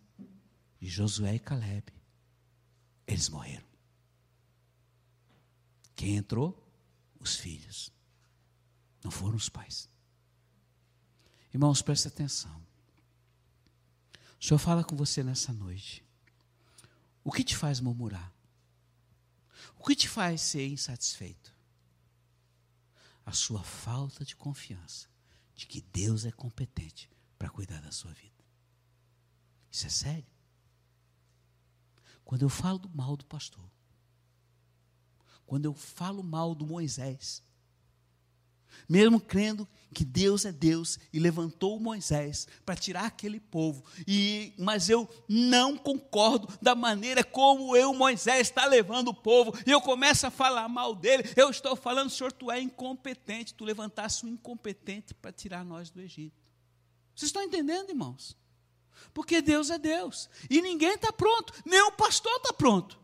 de 0.80 0.88
Josué 0.88 1.36
e 1.36 1.40
Caleb, 1.40 1.86
eles 3.06 3.30
morreram. 3.30 3.68
Quem 5.96 6.16
entrou? 6.16 6.58
Os 7.20 7.36
filhos. 7.36 7.92
Não 9.04 9.12
foram 9.12 9.36
os 9.36 9.50
pais. 9.50 9.88
Irmãos, 11.54 11.82
preste 11.82 12.08
atenção. 12.08 12.62
O 14.40 14.44
Senhor 14.44 14.58
fala 14.58 14.84
com 14.84 14.96
você 14.96 15.24
nessa 15.24 15.54
noite. 15.54 16.04
O 17.24 17.32
que 17.32 17.44
te 17.44 17.56
faz 17.56 17.80
murmurar? 17.80 18.34
O 19.78 19.84
que 19.86 19.96
te 19.96 20.10
faz 20.10 20.42
ser 20.42 20.68
insatisfeito? 20.68 21.51
A 23.32 23.34
sua 23.34 23.64
falta 23.64 24.26
de 24.26 24.36
confiança 24.36 25.08
de 25.56 25.66
que 25.66 25.80
Deus 25.80 26.26
é 26.26 26.32
competente 26.34 27.10
para 27.40 27.50
cuidar 27.50 27.80
da 27.80 27.90
sua 27.90 28.12
vida. 28.12 28.44
Isso 29.72 29.88
é 29.88 29.90
sério. 29.90 30.28
Quando 32.26 32.42
eu 32.42 32.50
falo 32.50 32.78
do 32.78 32.90
mal 32.90 33.16
do 33.16 33.26
pastor, 33.26 33.72
quando 35.46 35.64
eu 35.64 35.74
falo 35.74 36.22
mal 36.22 36.54
do 36.54 36.68
Moisés, 36.68 37.42
mesmo 38.88 39.20
crendo 39.20 39.68
que 39.94 40.06
Deus 40.06 40.46
é 40.46 40.52
Deus 40.52 40.98
e 41.12 41.20
levantou 41.20 41.80
Moisés 41.80 42.48
para 42.66 42.76
tirar 42.76 43.06
aquele 43.06 43.40
povo. 43.40 43.84
E 44.08 44.54
mas 44.58 44.90
eu 44.90 45.10
não 45.28 45.78
concordo 45.78 46.48
da 46.62 46.74
maneira 46.76 47.24
como 47.24 47.76
eu 47.76 47.94
Moisés 47.94 48.48
está 48.48 48.66
levando 48.66 49.10
o 49.10 49.14
povo. 49.14 49.54
E 49.66 49.72
eu 49.72 49.82
começo 49.82 50.26
a 50.28 50.32
falar 50.32 50.68
mal 50.70 50.96
dele. 50.96 51.24
Eu 51.36 51.50
estou 51.50 51.76
falando, 51.76 52.10
Senhor, 52.10 52.32
tu 52.32 52.50
é 52.50 52.62
incompetente. 52.62 53.54
Tu 53.54 53.66
levantasse 53.66 54.26
um 54.26 54.30
incompetente 54.30 55.14
para 55.14 55.32
tirar 55.32 55.66
nós 55.66 55.90
do 55.90 56.02
Egito. 56.02 56.40
Vocês 57.16 57.30
estão 57.30 57.44
entendendo, 57.44 57.90
irmãos? 57.90 58.38
Porque 59.14 59.42
Deus 59.42 59.70
é 59.70 59.78
Deus 59.78 60.30
e 60.50 60.62
ninguém 60.62 60.94
está 60.94 61.12
pronto. 61.12 61.54
Nem 61.66 61.82
o 61.84 61.92
pastor 61.92 62.36
está 62.38 62.54
pronto. 62.54 63.01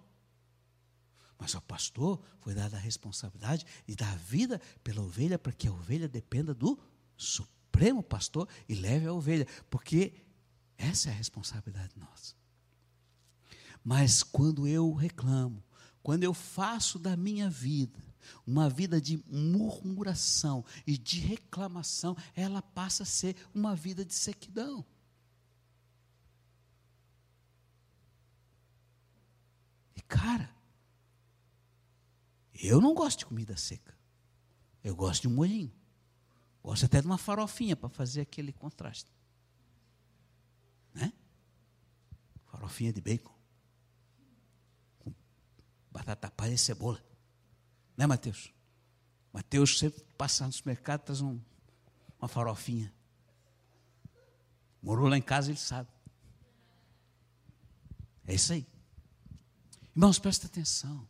Mas 1.37 1.53
ao 1.53 1.61
pastor 1.61 2.21
foi 2.39 2.53
dada 2.53 2.77
a 2.77 2.79
responsabilidade 2.79 3.65
de 3.85 3.95
dar 3.95 4.11
a 4.11 4.15
vida 4.15 4.59
pela 4.83 5.01
ovelha, 5.01 5.37
para 5.37 5.51
que 5.51 5.67
a 5.67 5.71
ovelha 5.71 6.07
dependa 6.07 6.53
do 6.53 6.79
supremo 7.15 8.01
pastor 8.01 8.47
e 8.67 8.75
leve 8.75 9.05
a 9.05 9.13
ovelha, 9.13 9.47
porque 9.69 10.13
essa 10.77 11.09
é 11.09 11.11
a 11.11 11.15
responsabilidade 11.15 11.93
nossa. 11.97 12.35
Mas 13.83 14.23
quando 14.23 14.67
eu 14.67 14.93
reclamo, 14.93 15.63
quando 16.01 16.23
eu 16.23 16.33
faço 16.33 16.97
da 16.97 17.15
minha 17.15 17.49
vida 17.49 18.07
uma 18.45 18.69
vida 18.69 18.99
de 18.99 19.23
murmuração 19.27 20.63
e 20.85 20.97
de 20.97 21.19
reclamação, 21.19 22.15
ela 22.35 22.61
passa 22.61 23.03
a 23.03 23.05
ser 23.05 23.35
uma 23.53 23.75
vida 23.75 24.03
de 24.03 24.13
sequidão. 24.13 24.85
E 29.95 30.01
cara, 30.01 30.49
eu 32.61 32.81
não 32.81 32.93
gosto 32.93 33.19
de 33.19 33.25
comida 33.25 33.55
seca. 33.55 33.95
Eu 34.83 34.95
gosto 34.95 35.23
de 35.23 35.27
um 35.27 35.35
molhinho. 35.35 35.71
Gosto 36.63 36.85
até 36.85 37.01
de 37.01 37.07
uma 37.07 37.17
farofinha 37.17 37.75
para 37.75 37.89
fazer 37.89 38.21
aquele 38.21 38.51
contraste. 38.51 39.11
Né? 40.93 41.13
Farofinha 42.45 42.91
de 42.91 43.01
bacon. 43.01 43.33
Com 44.99 45.13
batata 45.91 46.31
palha 46.31 46.53
e 46.53 46.57
cebola. 46.57 47.03
Né, 47.95 48.05
Mateus? 48.05 48.53
Mateus 49.31 49.77
sempre 49.77 50.03
passa 50.17 50.45
no 50.45 50.53
supermercado 50.53 51.01
traz 51.01 51.21
um, 51.21 51.39
uma 52.19 52.27
farofinha. 52.27 52.93
Morou 54.81 55.07
lá 55.07 55.17
em 55.17 55.21
casa, 55.21 55.51
ele 55.51 55.59
sabe. 55.59 55.89
É 58.25 58.33
isso 58.33 58.53
aí. 58.53 58.67
Irmãos, 59.95 60.19
presta 60.19 60.47
atenção. 60.47 61.07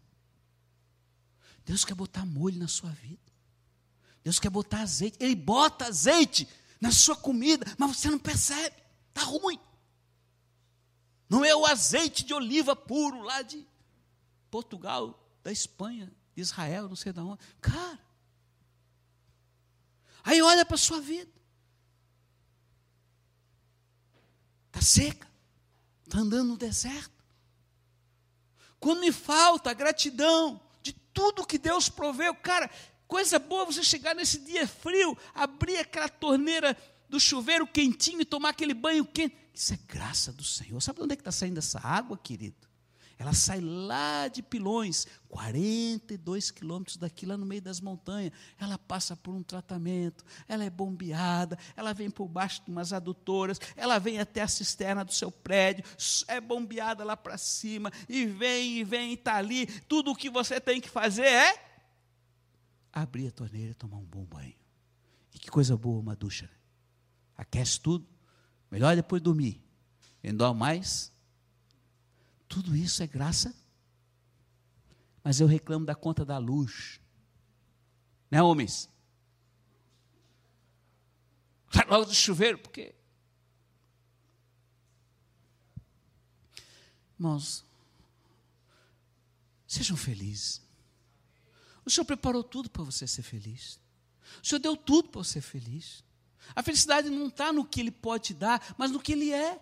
Deus 1.68 1.84
quer 1.84 1.96
botar 1.96 2.26
molho 2.26 2.58
na 2.58 2.68
sua 2.70 2.90
vida. 2.92 3.20
Deus 4.24 4.40
quer 4.40 4.50
botar 4.50 4.80
azeite. 4.84 5.18
Ele 5.20 5.36
bota 5.36 5.86
azeite 5.86 6.48
na 6.80 6.94
sua 6.94 7.14
comida, 7.14 7.66
mas 7.78 7.98
você 7.98 8.10
não 8.10 8.18
percebe. 8.18 8.74
Está 9.10 9.24
ruim. 9.24 9.60
Não 11.30 11.44
é 11.44 11.54
o 11.54 11.66
azeite 11.66 12.24
de 12.24 12.34
oliva 12.34 12.74
puro 12.74 13.22
lá 13.22 13.42
de 13.42 13.68
Portugal, 14.50 15.22
da 15.44 15.52
Espanha, 15.52 16.10
de 16.34 16.42
Israel, 16.42 16.88
não 16.88 16.96
sei 16.96 17.12
de 17.12 17.20
onde. 17.20 17.44
Cara. 17.60 18.00
Aí 20.24 20.42
olha 20.42 20.66
para 20.66 20.76
a 20.76 20.80
sua 20.80 21.02
vida. 21.02 21.30
Está 24.68 24.82
seca. 24.82 25.28
Está 26.06 26.20
andando 26.20 26.48
no 26.48 26.58
deserto. 26.58 27.12
Quando 28.80 29.02
me 29.02 29.12
falta 29.12 29.74
gratidão, 29.74 30.62
tudo 31.18 31.48
que 31.48 31.58
Deus 31.58 31.90
proveu. 31.90 32.36
Cara, 32.36 32.70
coisa 33.08 33.40
boa 33.40 33.66
você 33.66 33.82
chegar 33.82 34.14
nesse 34.14 34.38
dia 34.38 34.68
frio, 34.68 35.18
abrir 35.34 35.78
aquela 35.78 36.08
torneira 36.08 36.78
do 37.10 37.20
chuveiro 37.20 37.66
quentinho 37.66 38.22
e 38.22 38.26
tomar 38.26 38.50
aquele 38.50 38.76
banho 38.76 39.03
quente. 39.03 39.36
Isso 39.51 39.74
é 39.74 39.80
graça 39.88 40.32
do 40.32 40.44
Senhor. 40.44 40.80
Sabe 40.80 41.00
de 41.00 41.06
onde 41.06 41.14
é 41.14 41.16
que 41.16 41.22
está 41.22 41.32
saindo 41.32 41.58
essa 41.58 41.80
água, 41.80 42.16
querido? 42.16 42.67
Ela 43.20 43.34
sai 43.34 43.60
lá 43.60 44.27
de 44.27 44.44
Pilões, 44.44 45.08
42 45.27 46.51
quilômetros 46.51 46.98
daqui, 46.98 47.25
lá 47.25 47.36
no 47.36 47.48
meio 47.48 47.62
das 47.62 47.82
montanhas. 47.82 48.32
Ela 48.60 48.77
passa 48.77 49.16
por 49.16 49.34
um 49.34 49.42
tratamento, 49.42 50.24
ela 50.48 50.64
é 50.64 50.70
bombeada, 50.70 51.58
ela 51.75 51.94
vem 51.94 52.12
por 52.12 52.27
baixo 52.27 52.64
de 52.64 52.72
umas 52.72 52.94
adutoras, 52.94 53.60
ela 53.75 53.98
vem 53.98 54.20
até 54.20 54.42
a 54.42 54.48
cisterna 54.48 55.03
do 55.03 55.12
seu 55.12 55.32
prédio, 55.32 55.84
é 56.27 56.40
bombeada 56.40 57.03
lá 57.03 57.18
para 57.18 57.40
cima, 57.40 57.92
e 58.08 58.25
vem, 58.27 58.77
e 58.77 58.84
vem, 58.84 59.12
e 59.12 59.14
está 59.16 59.36
ali. 59.38 59.66
Tudo 59.88 60.12
o 60.12 60.16
que 60.16 60.30
você 60.30 60.62
tem 60.62 60.80
que 60.80 60.90
fazer 60.90 61.25
é 61.25 61.68
abrir 62.94 63.27
a 63.27 63.32
torneira 63.32 63.72
e 63.72 63.75
tomar 63.75 63.98
um 63.98 64.06
bom 64.06 64.25
banho. 64.25 64.56
E 65.34 65.40
que 65.40 65.50
coisa 65.50 65.75
boa 65.75 66.00
uma 66.00 66.16
ducha. 66.16 66.50
Aquece 67.36 67.80
tudo. 67.80 68.08
Melhor 68.70 68.96
depois 68.96 69.22
dormir. 69.22 69.62
Ainda 70.24 70.53
mais 70.53 71.14
tudo 72.48 72.75
isso 72.75 73.03
é 73.03 73.07
graça. 73.07 73.55
Mas 75.24 75.40
eu 75.40 75.48
reclamo 75.48 75.86
da 75.86 75.96
conta 75.96 76.24
da 76.24 76.38
luz. 76.38 77.00
Né, 78.31 78.42
homens? 78.42 78.90
Sai 81.72 81.86
logo 81.88 82.05
do 82.05 82.14
chuveiro, 82.14 82.57
porque. 82.57 82.96
Irmãos, 87.20 87.66
sejam 89.68 89.98
felizes. 89.98 90.62
O 91.83 91.90
Senhor 91.90 92.05
preparou 92.05 92.44
tudo 92.44 92.70
para 92.70 92.83
você 92.83 93.07
ser 93.07 93.24
feliz. 93.24 93.79
O 94.42 94.48
Senhor 94.48 94.60
deu 94.60 94.77
tudo 94.77 95.10
para 95.10 95.24
você 95.24 95.33
ser 95.33 95.42
feliz. 95.42 96.03
A 96.55 96.64
felicidade 96.64 97.10
não 97.10 97.27
está 97.27 97.51
no 97.51 97.66
que 97.66 97.79
Ele 97.79 97.92
pode 97.92 98.25
te 98.25 98.33
dar, 98.33 98.75
mas 98.77 98.92
no 98.92 99.00
que 99.00 99.12
Ele 99.12 99.33
é. 99.33 99.60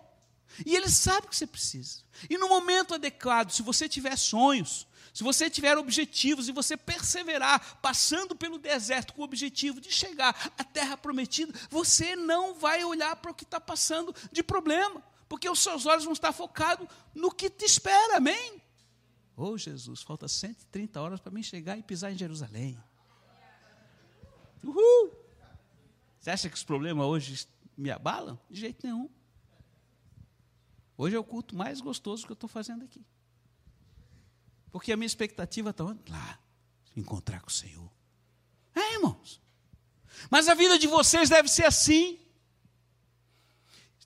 E 0.64 0.74
ele 0.74 0.88
sabe 0.88 1.26
o 1.26 1.30
que 1.30 1.36
você 1.36 1.46
precisa. 1.46 2.00
E 2.30 2.38
no 2.38 2.48
momento 2.48 2.94
adequado, 2.94 3.50
se 3.50 3.62
você 3.62 3.88
tiver 3.88 4.16
sonhos, 4.16 4.86
se 5.12 5.24
você 5.24 5.48
tiver 5.48 5.76
objetivos 5.78 6.48
e 6.48 6.52
você 6.52 6.76
perseverar 6.76 7.80
passando 7.80 8.36
pelo 8.36 8.58
deserto 8.58 9.14
com 9.14 9.22
o 9.22 9.24
objetivo 9.24 9.80
de 9.80 9.90
chegar 9.90 10.52
à 10.58 10.62
terra 10.62 10.96
prometida, 10.96 11.58
você 11.70 12.14
não 12.14 12.54
vai 12.54 12.84
olhar 12.84 13.16
para 13.16 13.30
o 13.30 13.34
que 13.34 13.44
está 13.44 13.60
passando 13.60 14.14
de 14.30 14.42
problema, 14.42 15.02
porque 15.28 15.48
os 15.48 15.58
seus 15.58 15.86
olhos 15.86 16.04
vão 16.04 16.12
estar 16.12 16.32
focados 16.32 16.86
no 17.14 17.32
que 17.32 17.48
te 17.48 17.64
espera, 17.64 18.18
amém? 18.18 18.62
Oh 19.36 19.56
Jesus, 19.56 20.02
falta 20.02 20.28
130 20.28 21.00
horas 21.00 21.20
para 21.20 21.32
mim 21.32 21.42
chegar 21.42 21.78
e 21.78 21.82
pisar 21.82 22.12
em 22.12 22.18
Jerusalém. 22.18 22.78
Uhul! 24.62 25.12
Você 26.18 26.30
acha 26.30 26.48
que 26.48 26.56
os 26.56 26.64
problemas 26.64 27.06
hoje 27.06 27.46
me 27.76 27.90
abalam? 27.90 28.38
De 28.50 28.60
jeito 28.60 28.86
nenhum. 28.86 29.08
Hoje 30.96 31.16
é 31.16 31.18
o 31.18 31.24
culto 31.24 31.54
mais 31.54 31.80
gostoso 31.80 32.24
que 32.24 32.32
eu 32.32 32.34
estou 32.34 32.48
fazendo 32.48 32.84
aqui. 32.84 33.04
Porque 34.70 34.92
a 34.92 34.96
minha 34.96 35.06
expectativa 35.06 35.70
está 35.70 35.84
lá, 35.84 36.40
encontrar 36.96 37.40
com 37.40 37.48
o 37.48 37.52
Senhor. 37.52 37.90
É, 38.74 38.94
irmãos. 38.94 39.40
Mas 40.30 40.48
a 40.48 40.54
vida 40.54 40.78
de 40.78 40.86
vocês 40.86 41.28
deve 41.28 41.48
ser 41.48 41.64
assim. 41.64 42.18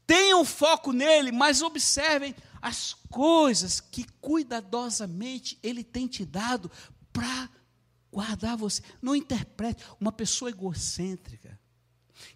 Tenham 0.07 0.45
foco 0.45 0.93
nele, 0.93 1.31
mas 1.31 1.63
observem 1.63 2.35
as 2.61 2.95
coisas 3.11 3.81
que 3.81 4.05
cuidadosamente 4.21 5.59
ele 5.63 5.85
tem 5.85 6.07
te 6.07 6.25
dado 6.25 6.71
para 7.13 7.49
guardar 8.11 8.57
você. 8.57 8.83
Não 9.01 9.15
interprete 9.15 9.85
uma 10.01 10.11
pessoa 10.11 10.51
egocêntrica. 10.51 11.59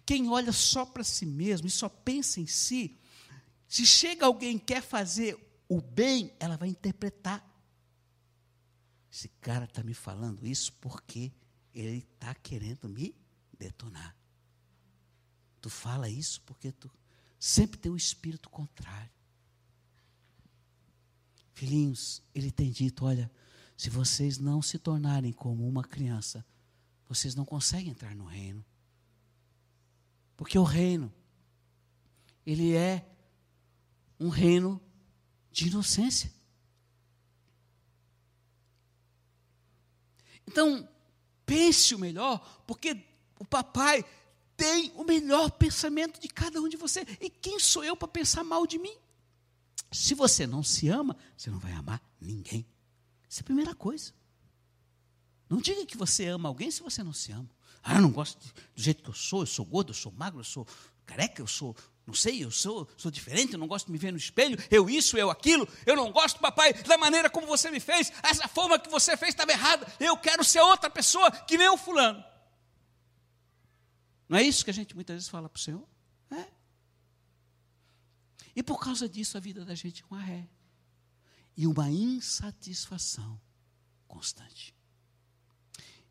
Quem 0.05 0.29
olha 0.29 0.51
só 0.51 0.85
para 0.85 1.03
si 1.03 1.25
mesmo 1.25 1.67
e 1.67 1.71
só 1.71 1.89
pensa 1.89 2.39
em 2.39 2.47
si, 2.47 2.97
se 3.67 3.85
chega 3.85 4.25
alguém 4.25 4.57
que 4.57 4.65
quer 4.65 4.81
fazer 4.81 5.37
o 5.67 5.81
bem, 5.81 6.33
ela 6.39 6.57
vai 6.57 6.69
interpretar. 6.69 7.43
Esse 9.11 9.29
cara 9.41 9.65
está 9.65 9.81
me 9.81 9.93
falando 9.93 10.45
isso 10.45 10.73
porque 10.73 11.31
ele 11.73 12.07
está 12.13 12.33
querendo 12.35 12.87
me 12.87 13.15
detonar. 13.57 14.15
Tu 15.61 15.69
fala 15.69 16.09
isso 16.09 16.41
porque 16.41 16.71
tu 16.71 16.91
sempre 17.39 17.79
tem 17.79 17.91
um 17.91 17.95
espírito 17.95 18.49
contrário. 18.49 19.11
Filhinhos, 21.53 22.21
ele 22.33 22.51
tem 22.51 22.69
dito: 22.69 23.05
olha, 23.05 23.31
se 23.77 23.89
vocês 23.89 24.37
não 24.37 24.61
se 24.61 24.77
tornarem 24.77 25.31
como 25.31 25.67
uma 25.67 25.83
criança, 25.83 26.45
vocês 27.07 27.35
não 27.35 27.45
conseguem 27.45 27.91
entrar 27.91 28.15
no 28.15 28.25
reino. 28.25 28.63
Porque 30.35 30.59
o 30.59 30.63
reino, 30.63 31.11
ele 32.45 32.75
é 32.75 33.14
um 34.19 34.29
reino 34.29 34.81
de 35.51 35.67
inocência. 35.67 36.31
Então, 40.47 40.87
pense 41.45 41.95
o 41.95 41.99
melhor, 41.99 42.63
porque 42.65 43.05
o 43.39 43.45
papai 43.45 44.05
tem 44.55 44.91
o 44.95 45.03
melhor 45.03 45.51
pensamento 45.51 46.19
de 46.19 46.27
cada 46.27 46.61
um 46.61 46.69
de 46.69 46.77
vocês. 46.77 47.05
E 47.19 47.29
quem 47.29 47.59
sou 47.59 47.83
eu 47.83 47.95
para 47.95 48.07
pensar 48.07 48.43
mal 48.43 48.65
de 48.65 48.77
mim? 48.77 48.95
Se 49.91 50.13
você 50.13 50.47
não 50.47 50.63
se 50.63 50.87
ama, 50.87 51.15
você 51.35 51.49
não 51.49 51.59
vai 51.59 51.73
amar 51.73 52.01
ninguém. 52.19 52.65
Essa 53.29 53.41
é 53.41 53.43
a 53.43 53.45
primeira 53.45 53.75
coisa. 53.75 54.13
Não 55.49 55.59
diga 55.59 55.85
que 55.85 55.97
você 55.97 56.25
ama 56.27 56.49
alguém 56.49 56.71
se 56.71 56.81
você 56.81 57.03
não 57.03 57.13
se 57.13 57.31
ama. 57.31 57.49
Ah, 57.83 57.95
eu 57.95 58.01
não 58.01 58.11
gosto 58.11 58.39
do 58.75 58.81
jeito 58.81 59.03
que 59.03 59.09
eu 59.09 59.13
sou, 59.13 59.41
eu 59.41 59.45
sou 59.45 59.63
gordo, 59.63 59.91
eu 59.91 59.93
sou 59.93 60.11
magro, 60.11 60.39
eu 60.39 60.43
sou 60.43 60.65
careca, 61.05 61.41
eu 61.41 61.47
sou, 61.47 61.75
não 62.05 62.13
sei, 62.13 62.43
eu 62.43 62.51
sou, 62.51 62.87
sou 62.95 63.09
diferente, 63.09 63.53
eu 63.53 63.59
não 63.59 63.67
gosto 63.67 63.87
de 63.87 63.91
me 63.91 63.97
ver 63.97 64.11
no 64.11 64.17
espelho, 64.17 64.57
eu 64.69 64.89
isso, 64.89 65.17
eu 65.17 65.31
aquilo, 65.31 65.67
eu 65.85 65.95
não 65.95 66.11
gosto, 66.11 66.39
papai, 66.39 66.71
da 66.73 66.97
maneira 66.97 67.29
como 67.29 67.47
você 67.47 67.71
me 67.71 67.79
fez, 67.79 68.11
essa 68.21 68.47
forma 68.47 68.77
que 68.77 68.89
você 68.89 69.17
fez 69.17 69.29
estava 69.29 69.51
errada, 69.51 69.87
eu 69.99 70.15
quero 70.15 70.43
ser 70.43 70.59
outra 70.59 70.89
pessoa 70.89 71.31
que 71.31 71.57
nem 71.57 71.67
o 71.69 71.77
fulano. 71.77 72.23
Não 74.29 74.37
é 74.37 74.43
isso 74.43 74.63
que 74.63 74.71
a 74.71 74.73
gente 74.73 74.95
muitas 74.95 75.15
vezes 75.15 75.29
fala 75.29 75.49
para 75.49 75.57
o 75.57 75.61
Senhor? 75.61 75.87
É. 76.31 76.45
E 78.55 78.63
por 78.63 78.79
causa 78.79 79.07
disso 79.07 79.37
a 79.37 79.39
vida 79.39 79.65
da 79.65 79.75
gente 79.75 80.03
é 80.03 80.05
uma 80.09 80.21
ré. 80.21 80.47
E 81.57 81.67
uma 81.67 81.89
insatisfação 81.89 83.39
constante. 84.07 84.75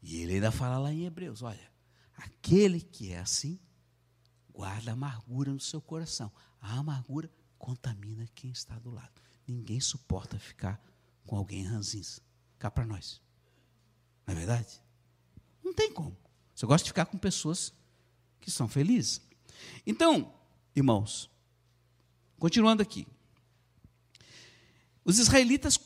E 0.02 0.16
ele 0.16 0.34
ainda 0.34 0.50
fala 0.50 0.78
lá 0.78 0.92
em 0.92 1.04
Hebreus: 1.04 1.42
olha, 1.42 1.72
aquele 2.16 2.80
que 2.80 3.12
é 3.12 3.18
assim, 3.18 3.58
guarda 4.54 4.92
amargura 4.92 5.52
no 5.52 5.60
seu 5.60 5.80
coração. 5.80 6.32
A 6.60 6.78
amargura 6.78 7.30
contamina 7.58 8.28
quem 8.34 8.50
está 8.50 8.78
do 8.78 8.90
lado. 8.90 9.20
Ninguém 9.46 9.80
suporta 9.80 10.38
ficar 10.38 10.80
com 11.26 11.36
alguém 11.36 11.64
ranzinza. 11.64 12.22
Cá 12.58 12.70
para 12.70 12.86
nós. 12.86 13.20
Não 14.26 14.32
é 14.32 14.36
verdade? 14.36 14.80
Não 15.62 15.74
tem 15.74 15.92
como. 15.92 16.16
Você 16.54 16.64
gosta 16.64 16.84
de 16.84 16.90
ficar 16.90 17.06
com 17.06 17.18
pessoas 17.18 17.74
que 18.40 18.50
são 18.50 18.68
felizes. 18.68 19.20
Então, 19.84 20.32
irmãos, 20.74 21.28
continuando 22.38 22.82
aqui. 22.82 23.06
Os 25.04 25.18
israelitas 25.18 25.78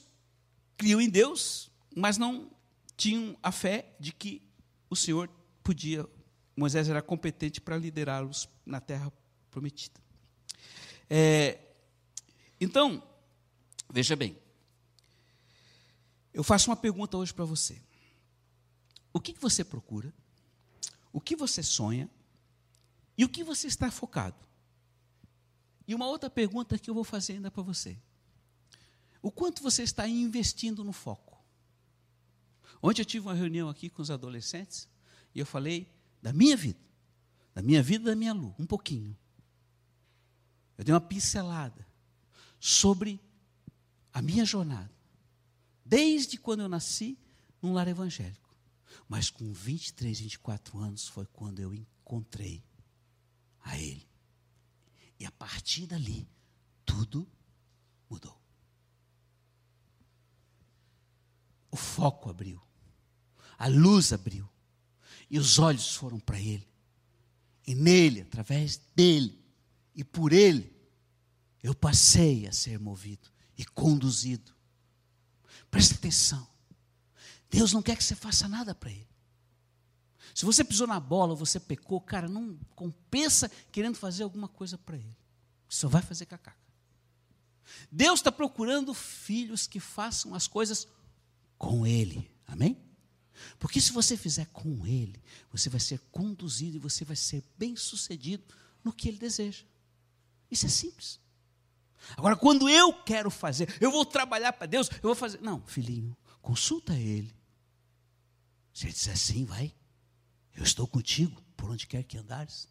criam 0.76 1.00
em 1.00 1.08
Deus, 1.08 1.70
mas 1.96 2.18
não 2.18 2.50
tinham 2.96 3.36
a 3.42 3.50
fé 3.50 3.96
de 3.98 4.12
que 4.12 4.42
o 4.90 4.94
Senhor 4.94 5.28
podia, 5.62 6.06
Moisés 6.58 6.88
era 6.88 7.00
competente 7.00 7.60
para 7.60 7.76
liderá-los 7.76 8.48
na 8.66 8.80
terra 8.80 9.12
prometida. 9.48 10.00
É, 11.08 11.56
então, 12.60 13.00
veja 13.88 14.16
bem, 14.16 14.36
eu 16.34 16.42
faço 16.42 16.68
uma 16.68 16.76
pergunta 16.76 17.16
hoje 17.16 17.32
para 17.32 17.44
você. 17.44 17.80
O 19.12 19.20
que, 19.20 19.32
que 19.32 19.40
você 19.40 19.64
procura? 19.64 20.12
O 21.12 21.20
que 21.20 21.36
você 21.36 21.62
sonha? 21.62 22.10
E 23.16 23.24
o 23.24 23.28
que 23.28 23.44
você 23.44 23.68
está 23.68 23.88
focado? 23.88 24.44
E 25.86 25.94
uma 25.94 26.08
outra 26.08 26.28
pergunta 26.28 26.76
que 26.76 26.90
eu 26.90 26.94
vou 26.94 27.04
fazer 27.04 27.34
ainda 27.34 27.52
para 27.52 27.62
você. 27.62 27.96
O 29.22 29.30
quanto 29.30 29.62
você 29.62 29.84
está 29.84 30.08
investindo 30.08 30.82
no 30.82 30.92
foco? 30.92 31.40
Ontem 32.82 33.02
eu 33.02 33.06
tive 33.06 33.28
uma 33.28 33.34
reunião 33.34 33.68
aqui 33.68 33.88
com 33.88 34.02
os 34.02 34.10
adolescentes 34.10 34.88
e 35.32 35.38
eu 35.38 35.46
falei 35.46 35.96
da 36.22 36.32
minha 36.32 36.56
vida, 36.56 36.80
da 37.54 37.62
minha 37.62 37.82
vida 37.82 38.10
da 38.10 38.16
minha 38.16 38.32
lua, 38.32 38.54
um 38.58 38.66
pouquinho. 38.66 39.16
Eu 40.76 40.84
dei 40.84 40.94
uma 40.94 41.00
pincelada 41.00 41.86
sobre 42.60 43.20
a 44.12 44.22
minha 44.22 44.44
jornada, 44.44 44.90
desde 45.84 46.38
quando 46.38 46.60
eu 46.60 46.68
nasci 46.68 47.18
num 47.60 47.72
lar 47.72 47.88
evangélico. 47.88 48.48
Mas 49.08 49.30
com 49.30 49.52
23, 49.52 50.20
24 50.20 50.78
anos 50.78 51.08
foi 51.08 51.26
quando 51.26 51.60
eu 51.60 51.74
encontrei 51.74 52.62
a 53.62 53.78
Ele. 53.78 54.06
E 55.18 55.26
a 55.26 55.30
partir 55.30 55.86
dali, 55.86 56.28
tudo 56.84 57.28
mudou. 58.08 58.38
O 61.70 61.76
foco 61.76 62.30
abriu, 62.30 62.62
a 63.58 63.66
luz 63.68 64.12
abriu, 64.12 64.48
e 65.30 65.38
os 65.38 65.58
olhos 65.58 65.94
foram 65.94 66.18
para 66.18 66.40
Ele. 66.40 66.66
E 67.66 67.74
nele, 67.74 68.22
através 68.22 68.80
dele 68.94 69.38
e 69.94 70.02
por 70.02 70.32
Ele, 70.32 70.72
eu 71.62 71.74
passei 71.74 72.46
a 72.46 72.52
ser 72.52 72.78
movido 72.78 73.28
e 73.56 73.64
conduzido. 73.64 74.54
Presta 75.70 75.94
atenção. 75.94 76.48
Deus 77.50 77.72
não 77.72 77.82
quer 77.82 77.96
que 77.96 78.04
você 78.04 78.14
faça 78.14 78.48
nada 78.48 78.74
para 78.74 78.90
Ele. 78.90 79.08
Se 80.38 80.44
você 80.44 80.62
pisou 80.62 80.86
na 80.86 81.00
bola, 81.00 81.34
você 81.34 81.58
pecou, 81.58 82.00
cara, 82.00 82.28
não 82.28 82.56
compensa 82.76 83.50
querendo 83.72 83.96
fazer 83.96 84.22
alguma 84.22 84.46
coisa 84.46 84.78
para 84.78 84.96
ele. 84.96 85.16
Só 85.68 85.88
vai 85.88 86.00
fazer 86.00 86.26
cacaca. 86.26 86.56
Deus 87.90 88.20
está 88.20 88.30
procurando 88.30 88.94
filhos 88.94 89.66
que 89.66 89.80
façam 89.80 90.34
as 90.36 90.46
coisas 90.46 90.86
com 91.58 91.84
ele. 91.84 92.30
Amém? 92.46 92.80
Porque 93.58 93.80
se 93.80 93.92
você 93.92 94.16
fizer 94.16 94.46
com 94.46 94.86
ele, 94.86 95.22
você 95.50 95.68
vai 95.68 95.80
ser 95.80 96.00
conduzido 96.10 96.76
e 96.76 96.80
você 96.80 97.04
vai 97.04 97.16
ser 97.16 97.42
bem 97.56 97.76
sucedido 97.76 98.44
no 98.84 98.92
que 98.92 99.08
ele 99.08 99.18
deseja. 99.18 99.64
Isso 100.50 100.66
é 100.66 100.68
simples. 100.68 101.20
Agora, 102.16 102.36
quando 102.36 102.68
eu 102.68 102.92
quero 103.02 103.30
fazer, 103.30 103.68
eu 103.80 103.90
vou 103.90 104.04
trabalhar 104.04 104.52
para 104.52 104.66
Deus, 104.66 104.88
eu 104.88 105.02
vou 105.02 105.14
fazer. 105.14 105.40
Não, 105.40 105.62
filhinho, 105.66 106.16
consulta 106.40 106.94
ele. 106.94 107.34
Se 108.72 108.86
ele 108.86 108.92
disser 108.92 109.16
sim, 109.16 109.44
vai. 109.44 109.74
Eu 110.54 110.62
estou 110.62 110.86
contigo 110.86 111.40
por 111.56 111.70
onde 111.70 111.86
quer 111.86 112.02
que 112.04 112.16
andares. 112.16 112.68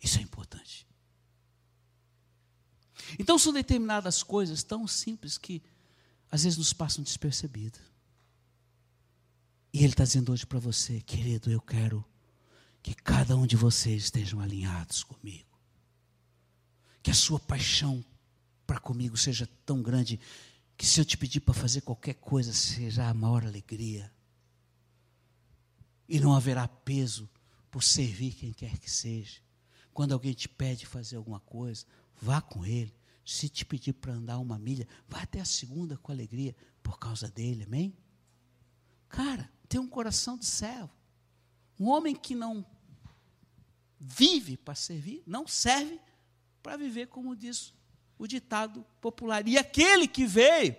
Isso 0.00 0.18
é 0.18 0.22
importante. 0.22 0.86
Então 3.18 3.38
são 3.38 3.52
determinadas 3.52 4.22
coisas 4.22 4.62
tão 4.62 4.86
simples 4.86 5.36
que 5.36 5.62
às 6.30 6.44
vezes 6.44 6.58
nos 6.58 6.72
passam 6.72 7.02
despercebidas. 7.02 7.89
E 9.72 9.78
Ele 9.78 9.88
está 9.88 10.04
dizendo 10.04 10.32
hoje 10.32 10.46
para 10.46 10.58
você, 10.58 11.00
querido, 11.00 11.50
eu 11.50 11.60
quero 11.60 12.04
que 12.82 12.94
cada 12.94 13.36
um 13.36 13.46
de 13.46 13.56
vocês 13.56 14.04
estejam 14.04 14.40
alinhados 14.40 15.04
comigo. 15.04 15.48
Que 17.02 17.10
a 17.10 17.14
sua 17.14 17.38
paixão 17.38 18.04
para 18.66 18.80
comigo 18.80 19.16
seja 19.16 19.48
tão 19.64 19.82
grande 19.82 20.18
que 20.76 20.86
se 20.86 21.00
eu 21.00 21.04
te 21.04 21.16
pedir 21.16 21.40
para 21.40 21.54
fazer 21.54 21.82
qualquer 21.82 22.14
coisa, 22.14 22.52
seja 22.52 23.06
a 23.06 23.14
maior 23.14 23.44
alegria 23.44 24.10
e 26.08 26.18
não 26.18 26.34
haverá 26.34 26.66
peso 26.66 27.30
por 27.70 27.84
servir 27.84 28.32
quem 28.32 28.52
quer 28.52 28.76
que 28.78 28.90
seja. 28.90 29.40
Quando 29.92 30.12
alguém 30.12 30.32
te 30.32 30.48
pede 30.48 30.84
fazer 30.84 31.16
alguma 31.16 31.38
coisa, 31.38 31.86
vá 32.20 32.40
com 32.40 32.66
ele. 32.66 32.92
Se 33.24 33.48
te 33.48 33.64
pedir 33.64 33.92
para 33.92 34.14
andar 34.14 34.38
uma 34.38 34.58
milha, 34.58 34.88
vá 35.08 35.22
até 35.22 35.40
a 35.40 35.44
segunda 35.44 35.96
com 35.96 36.10
alegria 36.10 36.56
por 36.82 36.98
causa 36.98 37.28
dele, 37.28 37.62
amém? 37.62 37.96
Cara, 39.08 39.48
tem 39.70 39.80
um 39.80 39.86
coração 39.86 40.36
de 40.36 40.44
servo. 40.44 40.90
Um 41.78 41.88
homem 41.88 42.14
que 42.14 42.34
não 42.34 42.66
vive 43.98 44.56
para 44.56 44.74
servir, 44.74 45.22
não 45.26 45.46
serve 45.46 45.98
para 46.62 46.76
viver, 46.76 47.06
como 47.06 47.36
diz 47.36 47.72
o 48.18 48.26
ditado 48.26 48.84
popular. 49.00 49.46
E 49.48 49.56
aquele 49.56 50.06
que 50.06 50.26
veio 50.26 50.76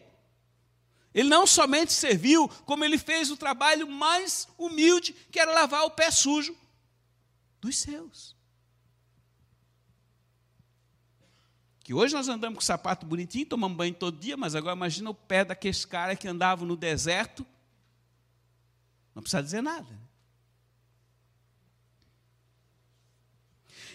ele 1.13 1.27
não 1.27 1.45
somente 1.45 1.91
serviu, 1.91 2.47
como 2.65 2.85
ele 2.85 2.97
fez 2.97 3.29
o 3.31 3.37
trabalho 3.37 3.89
mais 3.89 4.47
humilde, 4.57 5.13
que 5.29 5.39
era 5.39 5.51
lavar 5.51 5.83
o 5.83 5.91
pé 5.91 6.09
sujo 6.09 6.55
dos 7.59 7.77
seus. 7.77 8.35
Que 11.83 11.93
hoje 11.93 12.13
nós 12.13 12.29
andamos 12.29 12.59
com 12.59 12.61
sapato 12.61 13.05
bonitinho, 13.05 13.45
tomamos 13.45 13.75
banho 13.75 13.93
todo 13.93 14.17
dia, 14.17 14.37
mas 14.37 14.55
agora 14.55 14.75
imagina 14.75 15.09
o 15.09 15.13
pé 15.13 15.43
daqueles 15.43 15.83
caras 15.83 16.17
que 16.17 16.27
andavam 16.27 16.65
no 16.65 16.77
deserto. 16.77 17.45
Não 19.13 19.21
precisa 19.21 19.43
dizer 19.43 19.61
nada. 19.61 19.99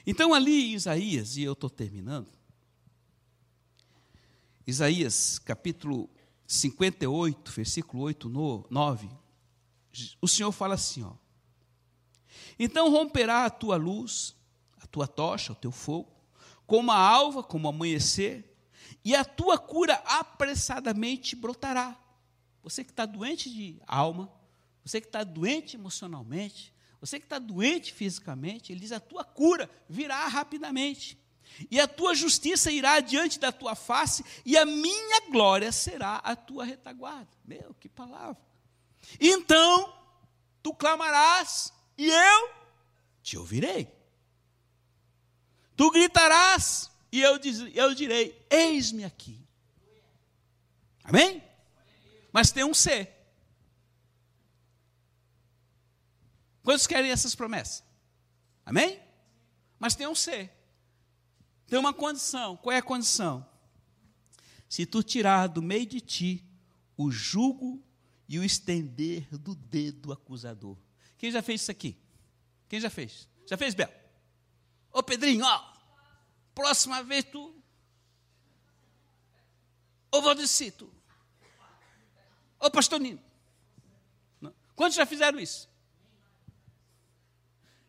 Então, 0.07 0.33
ali 0.33 0.71
em 0.71 0.75
Isaías, 0.75 1.37
e 1.37 1.43
eu 1.43 1.55
estou 1.55 1.69
terminando, 1.69 2.31
Isaías 4.67 5.39
capítulo 5.39 6.11
58, 6.47 7.53
versículo 7.53 8.03
8, 8.05 8.29
9, 8.71 9.11
o 10.21 10.29
Senhor 10.29 10.53
fala 10.53 10.75
assim: 10.75 11.03
ó, 11.03 11.13
Então 12.59 12.91
romperá 12.91 13.45
a 13.45 13.51
tua 13.51 13.77
luz, 13.77 14.35
a 14.81 14.87
tua 14.87 15.07
tocha, 15.07 15.53
o 15.53 15.57
teu 15.57 15.73
fogo, 15.73 16.13
como 16.67 16.91
a 16.91 16.99
alva, 16.99 17.43
como 17.43 17.69
amanhecer, 17.69 18.57
e 19.05 19.15
a 19.15 19.25
tua 19.25 19.59
cura 19.59 19.95
apressadamente 20.05 21.37
brotará. 21.37 21.97
Você 22.63 22.83
que 22.83 22.91
está 22.91 23.07
doente 23.07 23.49
de 23.49 23.81
alma, 23.87 24.33
você 24.87 25.01
que 25.01 25.09
está 25.09 25.25
doente 25.25 25.75
emocionalmente, 25.75 26.73
você 27.01 27.19
que 27.19 27.27
está 27.27 27.41
doente 27.41 27.93
fisicamente, 27.93 28.73
ele 28.73 28.79
diz: 28.79 28.93
a 28.93 29.01
tua 29.01 29.25
cura 29.25 29.69
virá 29.89 30.29
rapidamente 30.29 31.19
e 31.69 31.81
a 31.81 31.89
tua 31.89 32.15
justiça 32.15 32.71
irá 32.71 33.01
diante 33.01 33.41
da 33.41 33.51
tua 33.51 33.75
face, 33.75 34.25
e 34.45 34.57
a 34.57 34.65
minha 34.65 35.29
glória 35.29 35.73
será 35.73 36.17
a 36.17 36.37
tua 36.37 36.65
retaguarda. 36.65 37.29
Meu, 37.45 37.75
que 37.81 37.89
palavra. 37.89 38.41
Então, 39.19 39.93
tu 40.63 40.73
clamarás, 40.73 41.73
e 41.99 42.09
eu 42.09 42.51
te 43.23 43.37
ouvirei. 43.37 43.89
Tu 45.75 45.91
gritarás, 45.91 46.93
e 47.11 47.23
eu, 47.23 47.39
diz, 47.39 47.59
eu 47.75 47.93
direi: 47.93 48.41
Eis-me 48.49 49.05
aqui. 49.05 49.45
Amém? 51.03 51.43
Mas 52.31 52.53
tem 52.53 52.63
um 52.63 52.75
C. 52.75 53.16
Quantos 56.67 56.85
querem 56.85 57.13
essas 57.13 57.33
promessas? 57.33 57.85
Amém? 58.65 59.01
Mas 59.79 59.95
tem 59.95 60.09
um 60.09 60.17
ser. 60.17 60.51
Tem 61.65 61.79
uma 61.79 61.95
condição. 61.95 62.57
Qual 62.57 62.75
é 62.75 62.79
a 62.79 62.83
condição? 62.83 63.49
Se 64.69 64.85
tu 64.85 65.01
tirar 65.01 65.47
do 65.47 65.63
meio 65.63 65.87
de 65.87 66.01
ti 66.01 66.45
o 66.97 67.09
jugo 67.09 67.81
e 68.29 68.37
o 68.41 68.43
estender 68.43 69.29
do 69.39 69.55
dedo 69.55 70.13
acusador. 70.13 70.77
Quem 71.17 71.31
já 71.31 71.41
fez 71.41 71.61
isso 71.61 71.71
aqui? 71.71 71.97
Quem 72.69 72.81
já 72.81 72.91
fez? 72.91 73.29
Já 73.47 73.57
fez, 73.57 73.73
Bel? 73.73 73.95
Ô 74.93 75.05
Pedrinho, 75.05 75.45
ó, 75.45 75.73
próxima 76.53 77.01
vez 77.05 77.25
tu. 77.27 77.55
Ô 80.11 80.21
Valdecito. 80.21 80.93
Ô 82.59 82.69
Pastor 82.73 82.99
Nino. 82.99 83.23
Quantos 84.75 84.97
já 84.97 85.07
fizeram 85.07 85.39
isso? 85.39 85.76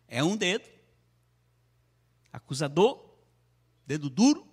É 0.08 0.24
um 0.24 0.38
dedo, 0.38 0.68
acusador, 2.32 3.04
dedo 3.86 4.10
duro, 4.10 4.48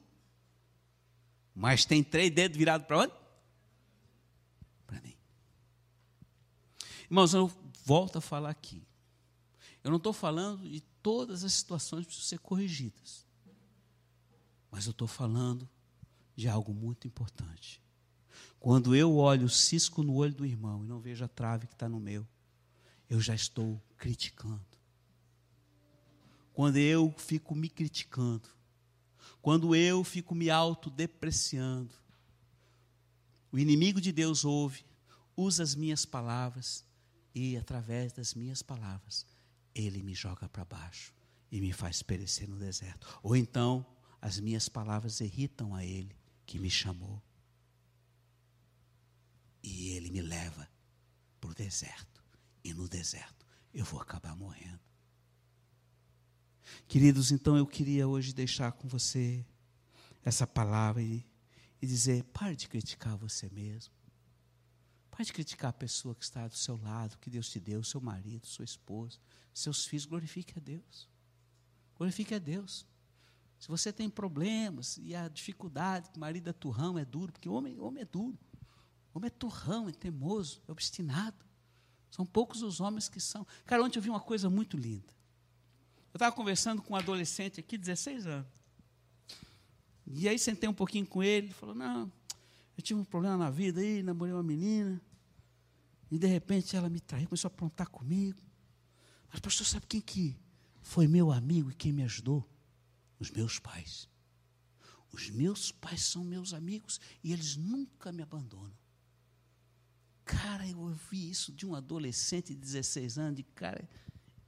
mas 1.54 1.84
tem 1.84 2.02
três 2.02 2.30
dedos 2.32 2.56
virados 2.56 2.86
para 2.86 2.98
onde? 2.98 3.12
Para 4.86 5.00
mim. 5.00 5.14
Irmãos, 7.04 7.32
eu 7.32 7.50
volto 7.84 8.18
a 8.18 8.20
falar 8.20 8.50
aqui. 8.50 8.82
Eu 9.84 9.90
não 9.90 9.98
estou 9.98 10.12
falando 10.12 10.68
de 10.68 10.80
todas 11.02 11.44
as 11.44 11.52
situações 11.52 12.00
que 12.00 12.06
precisam 12.06 12.28
ser 12.30 12.38
corrigidas. 12.38 13.24
Mas 14.70 14.86
eu 14.86 14.90
estou 14.90 15.06
falando 15.06 15.68
de 16.34 16.48
algo 16.48 16.74
muito 16.74 17.06
importante. 17.06 17.80
Quando 18.58 18.96
eu 18.96 19.16
olho 19.16 19.46
o 19.46 19.50
cisco 19.50 20.02
no 20.02 20.14
olho 20.14 20.34
do 20.34 20.46
irmão 20.46 20.84
e 20.84 20.88
não 20.88 20.98
vejo 20.98 21.24
a 21.24 21.28
trave 21.28 21.66
que 21.66 21.74
está 21.74 21.88
no 21.88 22.00
meu, 22.00 22.26
eu 23.08 23.20
já 23.20 23.34
estou 23.34 23.80
criticando. 23.96 24.73
Quando 26.54 26.78
eu 26.78 27.12
fico 27.18 27.54
me 27.54 27.68
criticando, 27.68 28.48
quando 29.42 29.74
eu 29.74 30.02
fico 30.02 30.34
me 30.34 30.48
autodepreciando, 30.48 31.92
o 33.52 33.58
inimigo 33.58 34.00
de 34.00 34.12
Deus 34.12 34.44
ouve, 34.44 34.86
usa 35.36 35.62
as 35.62 35.74
minhas 35.74 36.06
palavras 36.06 36.84
e, 37.34 37.56
através 37.56 38.12
das 38.12 38.34
minhas 38.34 38.62
palavras, 38.62 39.26
ele 39.74 40.02
me 40.02 40.14
joga 40.14 40.48
para 40.48 40.64
baixo 40.64 41.12
e 41.50 41.60
me 41.60 41.72
faz 41.72 42.02
perecer 42.02 42.48
no 42.48 42.56
deserto. 42.56 43.18
Ou 43.22 43.36
então, 43.36 43.84
as 44.20 44.38
minhas 44.38 44.68
palavras 44.68 45.20
irritam 45.20 45.74
a 45.74 45.84
ele 45.84 46.16
que 46.46 46.58
me 46.58 46.70
chamou 46.70 47.20
e 49.62 49.88
ele 49.88 50.10
me 50.10 50.22
leva 50.22 50.68
para 51.40 51.50
o 51.50 51.54
deserto. 51.54 52.22
E 52.62 52.72
no 52.72 52.88
deserto 52.88 53.44
eu 53.72 53.84
vou 53.84 54.00
acabar 54.00 54.36
morrendo. 54.36 54.93
Queridos, 56.86 57.32
então 57.32 57.56
eu 57.56 57.66
queria 57.66 58.06
hoje 58.06 58.32
deixar 58.32 58.72
com 58.72 58.86
você 58.86 59.44
essa 60.24 60.46
palavra 60.46 61.02
e, 61.02 61.26
e 61.80 61.86
dizer: 61.86 62.24
pare 62.24 62.54
de 62.54 62.68
criticar 62.68 63.16
você 63.16 63.48
mesmo. 63.50 63.92
Pare 65.10 65.24
de 65.24 65.32
criticar 65.32 65.70
a 65.70 65.72
pessoa 65.72 66.14
que 66.14 66.24
está 66.24 66.46
do 66.46 66.56
seu 66.56 66.76
lado, 66.76 67.18
que 67.18 67.30
Deus 67.30 67.48
te 67.48 67.60
deu, 67.60 67.82
seu 67.84 68.00
marido, 68.00 68.46
sua 68.46 68.64
esposa, 68.64 69.18
seus 69.52 69.86
filhos. 69.86 70.06
Glorifique 70.06 70.54
a 70.56 70.60
Deus. 70.60 71.08
Glorifique 71.96 72.34
a 72.34 72.38
Deus. 72.38 72.86
Se 73.58 73.68
você 73.68 73.92
tem 73.92 74.10
problemas 74.10 74.98
e 74.98 75.14
a 75.14 75.28
dificuldade, 75.28 76.10
que 76.10 76.16
o 76.16 76.20
marido 76.20 76.50
é 76.50 76.52
turrão, 76.52 76.98
é 76.98 77.04
duro, 77.04 77.32
porque 77.32 77.48
homem, 77.48 77.78
homem 77.78 78.02
é 78.02 78.04
duro. 78.04 78.38
Homem 79.14 79.28
é 79.28 79.30
turrão, 79.30 79.88
é 79.88 79.92
teimoso, 79.92 80.60
é 80.66 80.72
obstinado. 80.72 81.46
São 82.10 82.26
poucos 82.26 82.62
os 82.62 82.80
homens 82.80 83.08
que 83.08 83.20
são. 83.20 83.46
Cara, 83.64 83.82
ontem 83.82 83.98
eu 83.98 84.02
vi 84.02 84.10
uma 84.10 84.20
coisa 84.20 84.50
muito 84.50 84.76
linda. 84.76 85.14
Eu 86.14 86.16
estava 86.16 86.34
conversando 86.34 86.80
com 86.80 86.94
um 86.94 86.96
adolescente 86.96 87.58
aqui, 87.58 87.76
16 87.76 88.28
anos. 88.28 88.46
E 90.06 90.28
aí 90.28 90.38
sentei 90.38 90.68
um 90.68 90.72
pouquinho 90.72 91.04
com 91.04 91.20
ele, 91.20 91.48
ele 91.48 91.54
falou, 91.54 91.74
não, 91.74 92.10
eu 92.76 92.82
tive 92.84 93.00
um 93.00 93.04
problema 93.04 93.36
na 93.36 93.50
vida 93.50 93.80
aí, 93.80 94.00
namorei 94.00 94.32
uma 94.32 94.42
menina, 94.42 95.02
e 96.08 96.16
de 96.16 96.28
repente 96.28 96.76
ela 96.76 96.88
me 96.88 97.00
traiu, 97.00 97.26
começou 97.26 97.48
a 97.48 97.52
aprontar 97.52 97.88
comigo. 97.88 98.40
Mas 99.28 99.40
pastor, 99.40 99.66
sabe 99.66 99.86
quem 99.88 100.00
que 100.00 100.38
foi 100.82 101.08
meu 101.08 101.32
amigo 101.32 101.72
e 101.72 101.74
quem 101.74 101.92
me 101.92 102.04
ajudou? 102.04 102.48
Os 103.18 103.32
meus 103.32 103.58
pais. 103.58 104.08
Os 105.10 105.30
meus 105.30 105.72
pais 105.72 106.02
são 106.02 106.22
meus 106.22 106.54
amigos 106.54 107.00
e 107.24 107.32
eles 107.32 107.56
nunca 107.56 108.12
me 108.12 108.22
abandonam. 108.22 108.76
Cara, 110.24 110.64
eu 110.64 110.78
ouvi 110.78 111.28
isso 111.28 111.50
de 111.52 111.66
um 111.66 111.74
adolescente 111.74 112.54
de 112.54 112.60
16 112.60 113.18
anos, 113.18 113.36
de 113.36 113.42
cara, 113.42 113.88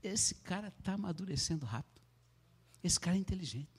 esse 0.08 0.34
cara 0.36 0.68
está 0.68 0.94
amadurecendo 0.94 1.66
rápido. 1.66 2.00
Esse 2.82 2.98
cara 2.98 3.16
é 3.16 3.20
inteligente. 3.20 3.76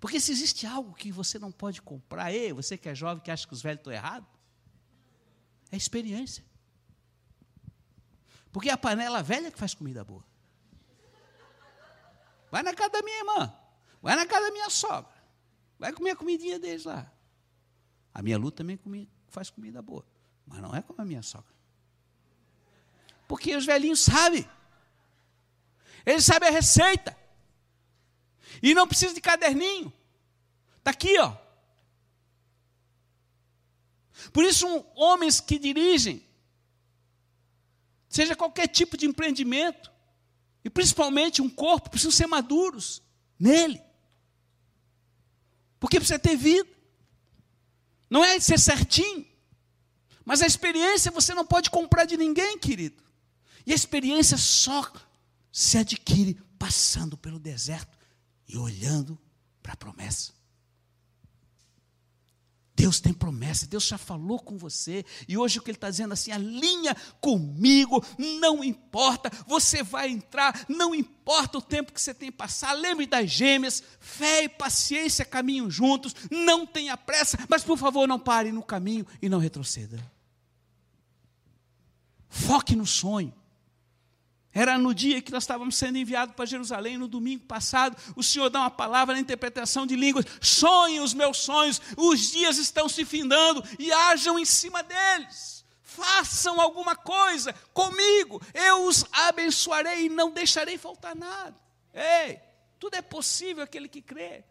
Porque 0.00 0.20
se 0.20 0.32
existe 0.32 0.66
algo 0.66 0.94
que 0.94 1.10
você 1.10 1.38
não 1.38 1.50
pode 1.50 1.80
comprar, 1.80 2.32
ei, 2.32 2.52
você 2.52 2.76
que 2.76 2.88
é 2.88 2.94
jovem, 2.94 3.22
que 3.22 3.30
acha 3.30 3.46
que 3.46 3.52
os 3.52 3.62
velhos 3.62 3.80
estão 3.80 3.92
errados, 3.92 4.28
é 5.70 5.76
experiência. 5.76 6.44
Porque 8.52 8.68
é 8.68 8.72
a 8.72 8.78
panela 8.78 9.22
velha 9.22 9.50
que 9.50 9.58
faz 9.58 9.74
comida 9.74 10.04
boa. 10.04 10.24
Vai 12.50 12.62
na 12.62 12.74
casa 12.74 12.90
da 12.90 13.02
minha 13.02 13.18
irmã, 13.18 13.54
vai 14.00 14.16
na 14.16 14.26
casa 14.26 14.46
da 14.46 14.52
minha 14.52 14.70
sogra, 14.70 15.12
vai 15.78 15.92
comer 15.92 16.12
a 16.12 16.16
comidinha 16.16 16.58
deles 16.58 16.84
lá. 16.84 17.12
A 18.14 18.22
minha 18.22 18.38
luta 18.38 18.58
também 18.58 19.08
faz 19.28 19.50
comida 19.50 19.82
boa, 19.82 20.06
mas 20.46 20.60
não 20.62 20.74
é 20.74 20.80
como 20.80 21.00
a 21.00 21.04
minha 21.04 21.22
sogra. 21.22 21.57
Porque 23.28 23.54
os 23.54 23.66
velhinhos 23.66 24.00
sabem. 24.00 24.48
Eles 26.04 26.24
sabem 26.24 26.48
a 26.48 26.52
receita. 26.52 27.16
E 28.62 28.74
não 28.74 28.88
precisa 28.88 29.14
de 29.14 29.20
caderninho. 29.20 29.92
Está 30.78 30.90
aqui, 30.90 31.18
ó. 31.18 31.36
Por 34.32 34.44
isso, 34.44 34.66
um, 34.66 34.84
homens 34.94 35.40
que 35.40 35.58
dirigem, 35.58 36.26
seja 38.08 38.34
qualquer 38.34 38.66
tipo 38.66 38.96
de 38.96 39.06
empreendimento, 39.06 39.92
e 40.64 40.70
principalmente 40.70 41.42
um 41.42 41.50
corpo, 41.50 41.90
precisam 41.90 42.10
ser 42.10 42.26
maduros 42.26 43.02
nele. 43.38 43.80
Porque 45.78 46.00
precisa 46.00 46.18
ter 46.18 46.36
vida. 46.36 46.68
Não 48.10 48.24
é 48.24 48.40
ser 48.40 48.58
certinho. 48.58 49.26
Mas 50.24 50.40
a 50.40 50.46
experiência 50.46 51.12
você 51.12 51.34
não 51.34 51.46
pode 51.46 51.70
comprar 51.70 52.06
de 52.06 52.16
ninguém, 52.16 52.58
querido. 52.58 53.07
E 53.68 53.72
a 53.72 53.74
experiência 53.74 54.38
só 54.38 54.90
se 55.52 55.76
adquire 55.76 56.40
passando 56.58 57.18
pelo 57.18 57.38
deserto 57.38 57.98
e 58.48 58.56
olhando 58.56 59.20
para 59.62 59.74
a 59.74 59.76
promessa. 59.76 60.32
Deus 62.74 62.98
tem 62.98 63.12
promessa, 63.12 63.66
Deus 63.66 63.86
já 63.86 63.98
falou 63.98 64.40
com 64.40 64.56
você, 64.56 65.04
e 65.28 65.36
hoje 65.36 65.58
o 65.58 65.62
que 65.62 65.70
Ele 65.70 65.76
está 65.76 65.90
dizendo 65.90 66.14
assim: 66.14 66.32
alinha 66.32 66.96
comigo, 67.20 68.02
não 68.40 68.64
importa, 68.64 69.30
você 69.46 69.82
vai 69.82 70.08
entrar, 70.08 70.64
não 70.66 70.94
importa 70.94 71.58
o 71.58 71.62
tempo 71.62 71.92
que 71.92 72.00
você 72.00 72.14
tem 72.14 72.32
passado, 72.32 72.80
lembre 72.80 73.04
das 73.04 73.30
gêmeas, 73.30 73.82
fé 74.00 74.44
e 74.44 74.48
paciência 74.48 75.26
caminham 75.26 75.70
juntos, 75.70 76.14
não 76.30 76.66
tenha 76.66 76.96
pressa, 76.96 77.36
mas 77.50 77.62
por 77.62 77.76
favor 77.76 78.08
não 78.08 78.18
pare 78.18 78.50
no 78.50 78.62
caminho 78.62 79.06
e 79.20 79.28
não 79.28 79.38
retroceda. 79.38 80.02
Foque 82.30 82.74
no 82.74 82.86
sonho, 82.86 83.34
era 84.60 84.76
no 84.76 84.92
dia 84.92 85.22
que 85.22 85.30
nós 85.30 85.44
estávamos 85.44 85.76
sendo 85.76 85.98
enviados 85.98 86.34
para 86.34 86.44
Jerusalém, 86.44 86.98
no 86.98 87.06
domingo 87.06 87.44
passado. 87.44 87.96
O 88.16 88.24
Senhor 88.24 88.50
dá 88.50 88.60
uma 88.60 88.70
palavra 88.70 89.14
na 89.14 89.20
interpretação 89.20 89.86
de 89.86 89.94
línguas. 89.94 90.24
Sonhem 90.40 91.00
os 91.00 91.14
meus 91.14 91.38
sonhos, 91.38 91.80
os 91.96 92.32
dias 92.32 92.58
estão 92.58 92.88
se 92.88 93.04
findando 93.04 93.62
e 93.78 93.92
hajam 93.92 94.36
em 94.36 94.44
cima 94.44 94.82
deles. 94.82 95.64
Façam 95.80 96.60
alguma 96.60 96.96
coisa 96.96 97.52
comigo, 97.72 98.42
eu 98.52 98.84
os 98.84 99.04
abençoarei 99.12 100.06
e 100.06 100.08
não 100.08 100.30
deixarei 100.30 100.76
faltar 100.76 101.14
nada. 101.14 101.56
Ei, 101.94 102.40
tudo 102.80 102.94
é 102.94 103.02
possível 103.02 103.62
aquele 103.62 103.88
que 103.88 104.02
crê. 104.02 104.44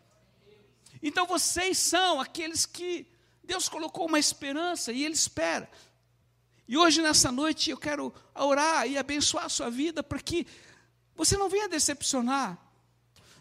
Então 1.03 1.25
vocês 1.25 1.77
são 1.77 2.21
aqueles 2.21 2.65
que 2.65 3.05
Deus 3.43 3.67
colocou 3.69 4.07
uma 4.07 4.19
esperança 4.19 4.91
e 4.91 5.03
Ele 5.03 5.13
espera. 5.13 5.69
E 6.67 6.77
hoje, 6.77 7.01
nessa 7.01 7.31
noite, 7.31 7.69
eu 7.69 7.77
quero 7.77 8.13
orar 8.35 8.87
e 8.87 8.97
abençoar 8.97 9.45
a 9.45 9.49
sua 9.49 9.69
vida 9.69 10.03
para 10.03 10.19
que 10.19 10.45
você 11.15 11.37
não 11.37 11.47
venha 11.47 11.69
decepcionar. 11.69 12.57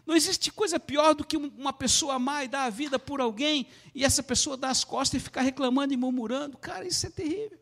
Não 0.05 0.15
existe 0.15 0.49
coisa 0.51 0.79
pior 0.79 1.13
do 1.13 1.25
que 1.25 1.35
uma 1.35 1.73
pessoa 1.73 2.13
amar 2.13 2.45
e 2.45 2.47
dar 2.47 2.63
a 2.63 2.69
vida 2.69 2.97
por 2.97 3.19
alguém 3.19 3.67
e 3.93 4.05
essa 4.05 4.23
pessoa 4.23 4.55
dar 4.55 4.69
as 4.69 4.85
costas 4.85 5.19
e 5.21 5.23
ficar 5.23 5.41
reclamando 5.41 5.93
e 5.93 5.97
murmurando. 5.97 6.57
Cara, 6.57 6.87
isso 6.87 7.05
é 7.05 7.09
terrível. 7.09 7.59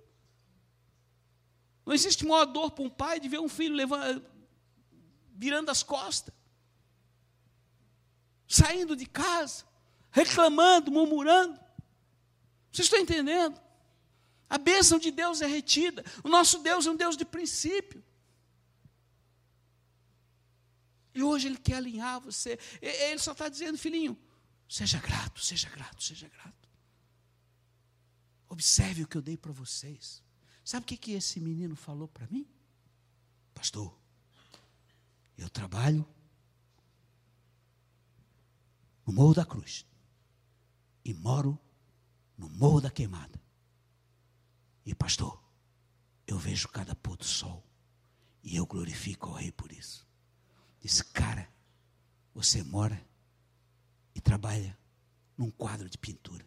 Não 1.83 1.93
existe 1.93 2.23
maior 2.23 2.45
dor 2.45 2.69
para 2.71 2.83
um 2.83 2.89
pai 2.89 3.19
de 3.19 3.27
ver 3.27 3.39
um 3.39 3.49
filho 3.49 3.73
levando, 3.73 4.23
virando 5.33 5.71
as 5.71 5.81
costas, 5.81 6.33
saindo 8.47 8.95
de 8.95 9.07
casa, 9.07 9.65
reclamando, 10.11 10.91
murmurando. 10.91 11.59
Vocês 12.71 12.85
estão 12.85 12.99
entendendo? 12.99 13.59
A 14.49 14.57
bênção 14.57 14.99
de 14.99 15.11
Deus 15.11 15.41
é 15.41 15.47
retida. 15.47 16.03
O 16.23 16.29
nosso 16.29 16.59
Deus 16.59 16.85
é 16.85 16.91
um 16.91 16.95
Deus 16.95 17.17
de 17.17 17.25
princípio. 17.25 18.03
E 21.13 21.23
hoje 21.23 21.47
Ele 21.47 21.57
quer 21.57 21.75
alinhar 21.75 22.19
você. 22.19 22.59
Ele 22.81 23.19
só 23.19 23.31
está 23.31 23.49
dizendo, 23.49 23.77
filhinho, 23.77 24.17
seja 24.67 24.99
grato, 24.99 25.39
seja 25.43 25.69
grato, 25.69 26.03
seja 26.03 26.27
grato. 26.27 26.69
Observe 28.49 29.03
o 29.03 29.07
que 29.07 29.17
eu 29.17 29.21
dei 29.21 29.37
para 29.37 29.51
vocês. 29.51 30.21
Sabe 30.63 30.83
o 30.83 30.87
que, 30.87 30.97
que 30.97 31.11
esse 31.11 31.39
menino 31.39 31.75
falou 31.75 32.07
para 32.07 32.27
mim? 32.27 32.47
Pastor, 33.53 33.97
eu 35.37 35.49
trabalho 35.49 36.05
no 39.05 39.13
Morro 39.13 39.33
da 39.33 39.45
Cruz 39.45 39.85
e 41.03 41.13
moro 41.13 41.57
no 42.37 42.49
Morro 42.49 42.81
da 42.81 42.89
Queimada. 42.89 43.44
E 44.85 44.93
pastor, 44.93 45.41
eu 46.27 46.37
vejo 46.37 46.67
cada 46.67 46.95
pôr 46.95 47.17
do 47.17 47.25
sol 47.25 47.65
e 48.43 48.55
eu 48.55 48.65
glorifico 48.65 49.29
ao 49.29 49.35
Rei 49.35 49.51
por 49.51 49.71
isso. 49.71 50.07
Disse, 50.79 51.03
cara, 51.03 51.49
você 52.33 52.61
mora 52.61 53.03
e 54.13 54.21
trabalha 54.21 54.77
num 55.35 55.49
quadro 55.49 55.89
de 55.89 55.97
pintura. 55.97 56.45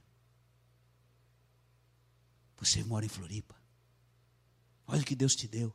Você 2.58 2.84
mora 2.84 3.04
em 3.04 3.08
Floripa. 3.08 3.56
Olha 4.86 5.02
o 5.02 5.04
que 5.04 5.16
Deus 5.16 5.34
te 5.34 5.48
deu. 5.48 5.74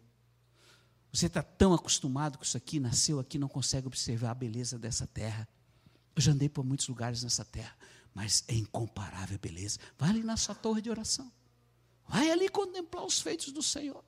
Você 1.12 1.28
está 1.28 1.44
tão 1.44 1.74
acostumado 1.74 2.38
com 2.38 2.44
isso 2.44 2.58
aqui, 2.58 2.80
nasceu 2.80 3.20
aqui, 3.20 3.38
não 3.38 3.48
consegue 3.48 3.86
observar 3.86 4.32
a 4.32 4.36
beleza 4.36 4.80
dessa 4.80 5.06
terra. 5.06 5.48
Eu 6.16 6.22
já 6.22 6.32
andei 6.32 6.50
por 6.50 6.64
muitos 6.64 6.88
lugares 6.88 7.22
nessa 7.22 7.46
terra, 7.46 7.78
mas 8.14 8.44
é 8.48 8.56
incomparável 8.56 9.36
a 9.36 9.40
beleza. 9.40 9.80
Vai 9.98 10.10
ali 10.10 10.24
na 10.24 10.38
sua 10.38 10.56
torre 10.56 10.82
de 10.82 10.90
oração. 10.90 11.32
Vai 12.08 12.30
ali 12.30 12.50
contemplar 12.50 13.06
os 13.06 13.22
feitos 13.22 13.52
do 13.52 13.62
Senhor. 13.62 14.04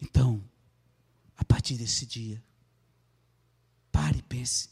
Então, 0.00 0.42
a 1.36 1.44
partir 1.44 1.76
desse 1.76 2.04
dia, 2.04 2.42
pare 3.90 4.18
e 4.18 4.22
pense. 4.22 4.68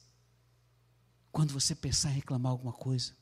Quando 1.31 1.53
você 1.53 1.75
pensar 1.75 2.11
em 2.11 2.17
reclamar 2.17 2.53
alguma 2.53 2.73
coisa, 2.73 3.17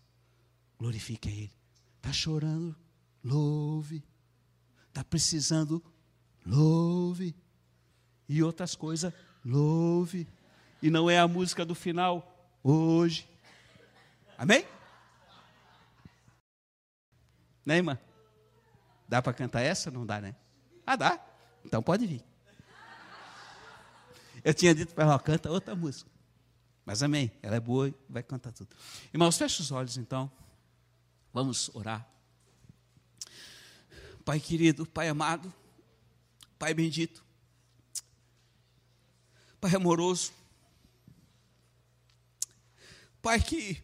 glorifique 0.79 1.29
a 1.29 1.33
Ele. 1.33 1.53
Está 1.96 2.12
chorando? 2.12 2.74
Louve. 3.22 4.03
Está 4.88 5.05
precisando? 5.05 5.83
Louve. 6.44 7.35
E 8.29 8.42
outras 8.42 8.74
coisas, 8.74 9.12
louve. 9.44 10.26
E 10.83 10.90
não 10.90 11.11
é 11.11 11.18
a 11.18 11.29
música 11.29 11.64
do 11.64 11.74
final, 11.74 12.50
hoje. 12.62 13.29
Amém? 14.38 14.64
Né, 17.70 17.76
irmã? 17.76 17.96
Dá 19.09 19.22
para 19.22 19.33
cantar 19.33 19.61
essa? 19.61 19.92
Não 19.92 20.04
dá, 20.04 20.20
né? 20.20 20.35
Ah, 20.85 20.96
dá. 20.96 21.24
Então 21.64 21.80
pode 21.80 22.04
vir. 22.04 22.20
Eu 24.42 24.52
tinha 24.52 24.74
dito 24.74 24.92
para 24.92 25.04
ela, 25.04 25.20
canta 25.20 25.48
outra 25.52 25.76
música. 25.76 26.11
Mas 26.85 27.00
amém, 27.00 27.30
ela 27.40 27.54
é 27.54 27.61
boa 27.61 27.87
e 27.87 27.94
vai 28.09 28.24
cantar 28.24 28.50
tudo. 28.50 28.74
Irmãos, 29.14 29.38
feche 29.38 29.62
os 29.62 29.70
olhos 29.70 29.96
então. 29.96 30.28
Vamos 31.33 31.70
orar. 31.72 32.04
Pai 34.24 34.40
querido, 34.40 34.85
Pai 34.85 35.09
amado, 35.09 35.54
Pai 36.59 36.74
bendito, 36.74 37.24
Pai 39.61 39.72
amoroso, 39.76 40.33
Pai 43.22 43.40
que 43.40 43.80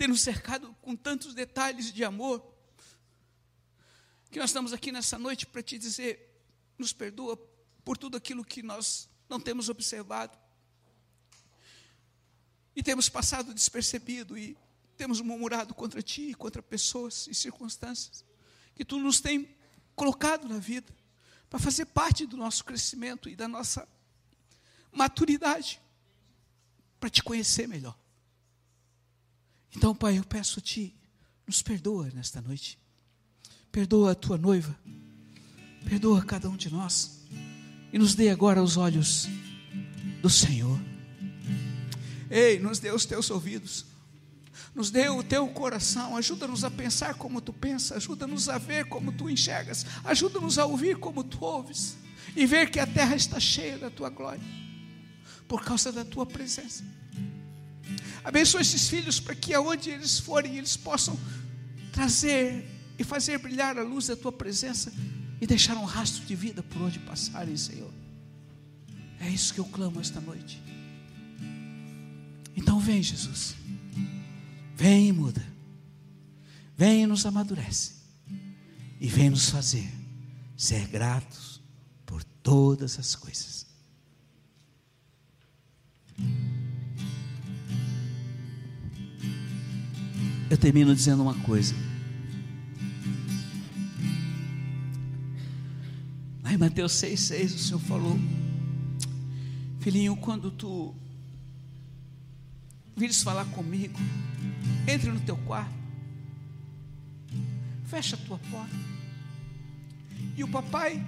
tem 0.00 0.08
nos 0.08 0.22
cercado 0.22 0.74
com 0.80 0.96
tantos 0.96 1.34
detalhes 1.34 1.92
de 1.92 2.02
amor, 2.02 2.42
que 4.30 4.38
nós 4.38 4.48
estamos 4.48 4.72
aqui 4.72 4.90
nessa 4.90 5.18
noite 5.18 5.44
para 5.46 5.62
te 5.62 5.76
dizer, 5.76 6.42
nos 6.78 6.90
perdoa 6.90 7.36
por 7.84 7.98
tudo 7.98 8.16
aquilo 8.16 8.42
que 8.42 8.62
nós 8.62 9.10
não 9.28 9.38
temos 9.38 9.68
observado. 9.68 10.38
E 12.74 12.82
temos 12.82 13.10
passado 13.10 13.52
despercebido 13.52 14.38
e 14.38 14.56
temos 14.96 15.20
murmurado 15.20 15.74
contra 15.74 16.02
ti, 16.02 16.32
contra 16.32 16.62
pessoas 16.62 17.26
e 17.26 17.34
circunstâncias 17.34 18.24
que 18.74 18.86
tu 18.86 18.98
nos 18.98 19.20
tem 19.20 19.54
colocado 19.94 20.48
na 20.48 20.56
vida 20.56 20.96
para 21.50 21.58
fazer 21.58 21.84
parte 21.84 22.24
do 22.24 22.38
nosso 22.38 22.64
crescimento 22.64 23.28
e 23.28 23.36
da 23.36 23.46
nossa 23.46 23.86
maturidade 24.90 25.78
para 26.98 27.10
te 27.10 27.22
conhecer 27.22 27.68
melhor. 27.68 27.99
Então, 29.76 29.94
Pai, 29.94 30.18
eu 30.18 30.24
peço 30.24 30.58
a 30.58 30.62
Ti, 30.62 30.94
nos 31.46 31.62
perdoa 31.62 32.10
nesta 32.14 32.40
noite. 32.40 32.78
Perdoa 33.70 34.12
a 34.12 34.14
tua 34.14 34.36
noiva. 34.36 34.76
Perdoa 35.84 36.22
cada 36.22 36.48
um 36.48 36.56
de 36.56 36.72
nós. 36.72 37.20
E 37.92 37.98
nos 37.98 38.14
dê 38.14 38.30
agora 38.30 38.62
os 38.62 38.76
olhos 38.76 39.28
do 40.20 40.28
Senhor. 40.28 40.78
Ei, 42.30 42.58
nos 42.58 42.78
dê 42.78 42.90
os 42.90 43.04
teus 43.04 43.30
ouvidos. 43.30 43.86
Nos 44.74 44.90
dê 44.90 45.08
o 45.08 45.22
teu 45.22 45.48
coração, 45.48 46.16
ajuda-nos 46.16 46.62
a 46.62 46.70
pensar 46.70 47.14
como 47.14 47.40
tu 47.40 47.52
pensas, 47.52 47.96
ajuda-nos 47.96 48.48
a 48.48 48.56
ver 48.56 48.84
como 48.84 49.10
tu 49.10 49.28
enxergas, 49.28 49.84
ajuda-nos 50.04 50.58
a 50.58 50.64
ouvir 50.64 50.96
como 50.96 51.24
tu 51.24 51.44
ouves 51.44 51.96
e 52.36 52.46
ver 52.46 52.70
que 52.70 52.78
a 52.78 52.86
terra 52.86 53.16
está 53.16 53.40
cheia 53.40 53.76
da 53.78 53.90
tua 53.90 54.08
glória, 54.10 54.42
por 55.48 55.64
causa 55.64 55.90
da 55.90 56.04
tua 56.04 56.24
presença. 56.24 56.84
Abençoa 58.22 58.60
esses 58.60 58.88
filhos 58.88 59.18
para 59.18 59.34
que 59.34 59.54
aonde 59.54 59.90
eles 59.90 60.18
forem, 60.18 60.56
eles 60.56 60.76
possam 60.76 61.18
trazer 61.92 62.68
e 62.98 63.04
fazer 63.04 63.38
brilhar 63.38 63.78
a 63.78 63.82
luz 63.82 64.06
da 64.06 64.16
tua 64.16 64.32
presença 64.32 64.92
e 65.40 65.46
deixar 65.46 65.76
um 65.76 65.84
rastro 65.84 66.24
de 66.26 66.34
vida 66.34 66.62
por 66.62 66.82
onde 66.82 66.98
passarem, 66.98 67.56
Senhor. 67.56 67.92
É 69.18 69.28
isso 69.28 69.54
que 69.54 69.60
eu 69.60 69.64
clamo 69.64 70.00
esta 70.00 70.20
noite. 70.20 70.62
Então 72.56 72.78
vem, 72.78 73.02
Jesus. 73.02 73.54
Vem 74.76 75.08
e 75.08 75.12
muda. 75.12 75.46
Vem 76.76 77.02
e 77.02 77.06
nos 77.06 77.24
amadurece. 77.24 77.94
E 79.00 79.08
vem 79.08 79.30
nos 79.30 79.48
fazer 79.48 79.90
ser 80.56 80.86
gratos 80.88 81.60
por 82.04 82.22
todas 82.22 82.98
as 82.98 83.14
coisas. 83.14 83.66
Eu 90.50 90.58
termino 90.58 90.92
dizendo 90.92 91.22
uma 91.22 91.34
coisa. 91.42 91.72
Em 96.50 96.56
Mateus 96.56 96.92
6,6 96.94 97.54
o 97.54 97.58
Senhor 97.58 97.78
falou: 97.78 98.18
Filhinho, 99.78 100.16
quando 100.16 100.50
tu 100.50 100.92
vires 102.96 103.22
falar 103.22 103.44
comigo, 103.44 103.96
entre 104.88 105.12
no 105.12 105.20
teu 105.20 105.36
quarto, 105.36 105.72
fecha 107.86 108.16
a 108.16 108.18
tua 108.18 108.38
porta, 108.50 108.74
e 110.36 110.42
o 110.42 110.48
papai 110.48 111.00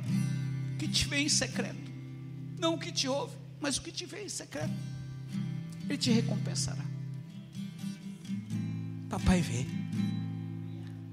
que 0.79 0.87
te 0.87 1.09
vê 1.09 1.19
em 1.19 1.29
secreto, 1.29 1.91
não 2.61 2.75
o 2.75 2.79
que 2.79 2.93
te 2.93 3.09
ouve, 3.09 3.37
mas 3.61 3.77
o 3.77 3.83
que 3.83 3.91
te 3.91 4.07
vê 4.07 4.23
em 4.25 4.29
secreto, 4.29 4.73
ele 5.89 5.99
te 5.99 6.13
recompensará. 6.13 6.92
Papai 9.13 9.43
vê. 9.43 9.67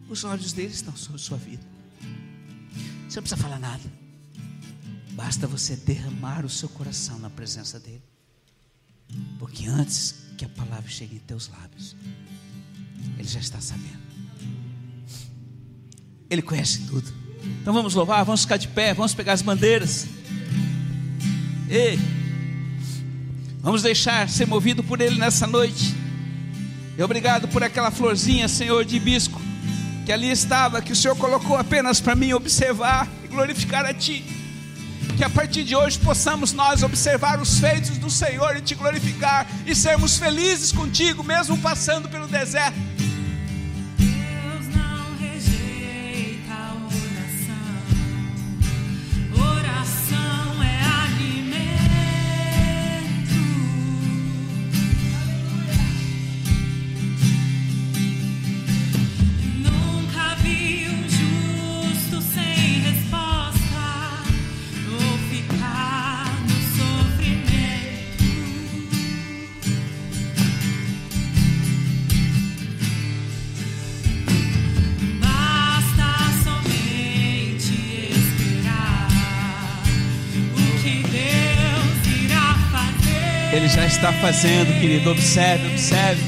Os 0.08 0.24
olhos 0.24 0.54
dele 0.54 0.72
estão 0.72 0.96
sobre 0.96 1.20
sua 1.20 1.38
vida. 1.38 1.62
Você 3.10 3.20
não 3.20 3.24
precisa 3.24 3.36
falar 3.36 3.60
nada. 3.60 3.84
Basta 5.12 5.46
você 5.46 5.76
derramar 5.76 6.46
o 6.46 6.50
seu 6.50 6.70
coração 6.70 7.20
na 7.20 7.30
presença 7.30 7.78
dele. 7.78 8.02
Porque 9.38 9.68
antes 9.68 10.16
que 10.38 10.46
a 10.46 10.50
palavra 10.50 10.90
chegue 10.90 11.18
em 11.18 11.20
teus 11.20 11.50
lábios, 11.50 11.94
ele 13.18 13.28
já 13.28 13.42
está 13.42 13.60
sabendo. 13.60 14.00
Ele 16.30 16.42
conhece 16.42 16.86
tudo. 16.88 17.14
Então 17.62 17.74
vamos 17.74 17.96
louvar, 17.96 18.24
vamos 18.24 18.44
ficar 18.44 18.56
de 18.56 18.70
pé, 18.70 18.94
vamos 18.94 19.14
pegar 19.14 19.34
as 19.34 19.42
bandeiras. 19.42 20.08
Ei, 21.68 22.00
vamos 23.60 23.84
deixar 23.84 24.30
ser 24.30 24.48
movido 24.48 24.86
por 24.86 25.02
ele 25.02 25.20
nessa 25.20 25.46
noite. 25.46 25.99
E 27.00 27.02
obrigado 27.02 27.48
por 27.48 27.64
aquela 27.64 27.92
florzinha, 27.92 28.50
Senhor, 28.50 28.84
de 28.84 28.98
hibisco, 28.98 29.42
que 30.06 30.12
ali 30.12 30.30
estava, 30.30 30.82
que 30.82 30.92
o 30.92 30.96
Senhor 30.98 31.16
colocou 31.16 31.56
apenas 31.56 32.02
para 32.02 32.14
mim 32.14 32.34
observar 32.34 33.08
e 33.24 33.28
glorificar 33.30 33.86
a 33.86 33.94
Ti. 33.94 34.22
Que 35.16 35.24
a 35.24 35.30
partir 35.30 35.64
de 35.64 35.78
hoje 35.78 35.98
possamos 35.98 36.52
nós 36.52 36.84
observar 36.84 37.40
os 37.40 37.58
feitos 37.58 37.98
do 37.98 38.10
Senhor 38.10 38.58
e 38.58 38.62
te 38.62 38.76
glorificar 38.76 39.48
e 39.66 39.74
sermos 39.74 40.18
felizes 40.18 40.74
contigo, 40.74 41.24
mesmo 41.24 41.58
passando 41.60 42.10
pelo 42.10 42.28
deserto 42.28 42.78
Ele 83.52 83.68
já 83.68 83.86
está 83.86 84.14
fazendo, 84.14 84.80
querido. 84.80 85.10
Observe, 85.10 85.68
observe. 85.72 86.22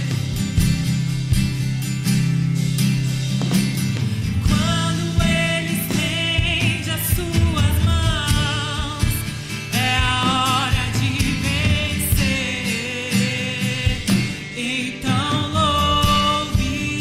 Quando 4.48 5.22
Ele 5.24 5.74
estende 5.82 6.90
as 6.90 7.02
suas 7.16 7.84
mãos, 7.86 9.06
é 9.74 9.98
a 9.98 10.24
hora 10.34 10.84
de 11.00 11.10
vencer. 12.14 12.58
Então 14.58 15.52
louve. 15.52 17.00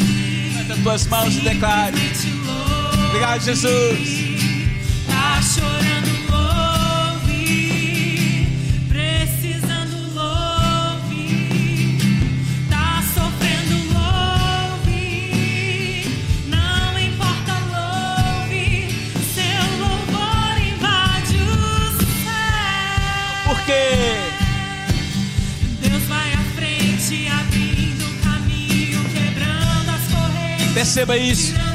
Levanta 0.53 0.75
as 0.75 0.81
tuas 0.81 1.07
mãos 1.07 1.35
e 1.35 1.41
declare. 1.41 1.97
Obrigado, 3.09 3.43
Jesus. 3.43 4.09
Tá 5.07 5.41
Receba 30.91 31.17
isso. 31.17 31.70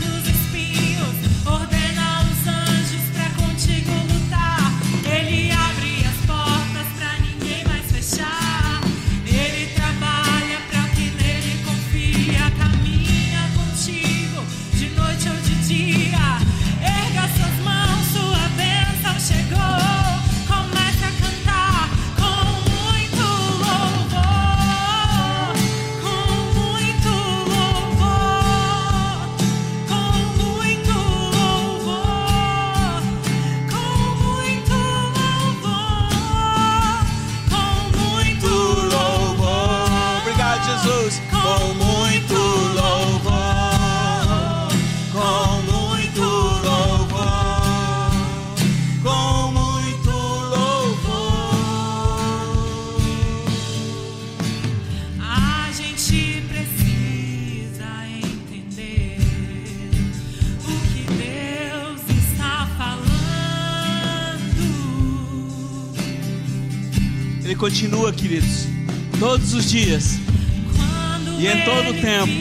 Continua, 67.65 68.13
queridos, 68.13 68.67
todos 69.19 69.55
os 69.55 69.67
dias. 69.71 70.19
E 71.39 71.47
em 71.47 71.65
todo 71.65 71.89
ele 71.89 71.99
tempo, 71.99 72.31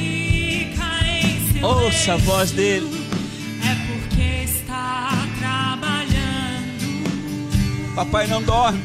ouça 1.67 2.13
a 2.13 2.17
voz 2.19 2.51
dele. 2.51 2.91
É 3.65 3.75
porque 3.87 4.45
está 4.45 5.27
trabalhando. 5.39 6.75
Papai 7.95 8.27
não 8.27 8.43
dorme. 8.43 8.85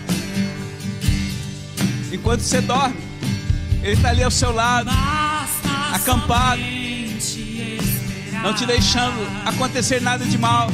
Enquanto 2.10 2.40
você 2.40 2.62
dorme, 2.62 2.96
Ele 3.84 3.96
está 3.96 4.08
ali 4.12 4.24
ao 4.24 4.32
seu 4.32 4.54
lado, 4.54 4.90
Acampado. 5.94 6.62
não 8.42 8.54
te 8.54 8.66
deixando 8.66 9.20
acontecer 9.46 10.02
nada 10.02 10.24
de 10.24 10.38
mal. 10.38 10.70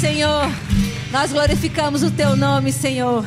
Senhor, 0.00 0.50
nós 1.12 1.30
glorificamos 1.30 2.02
o 2.02 2.10
Teu 2.10 2.34
nome, 2.34 2.72
Senhor. 2.72 3.22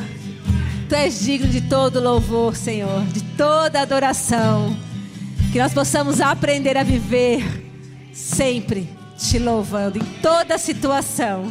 Tu 0.88 0.94
és 0.96 1.20
digno 1.20 1.46
de 1.46 1.60
todo 1.60 2.00
louvor, 2.00 2.56
Senhor, 2.56 3.04
de 3.12 3.22
toda 3.22 3.80
adoração. 3.80 4.76
Que 5.52 5.58
nós 5.60 5.72
possamos 5.72 6.20
aprender 6.20 6.76
a 6.76 6.82
viver 6.82 7.44
sempre 8.12 8.88
te 9.16 9.38
louvando 9.38 9.98
em 9.98 10.04
toda 10.20 10.58
situação. 10.58 11.46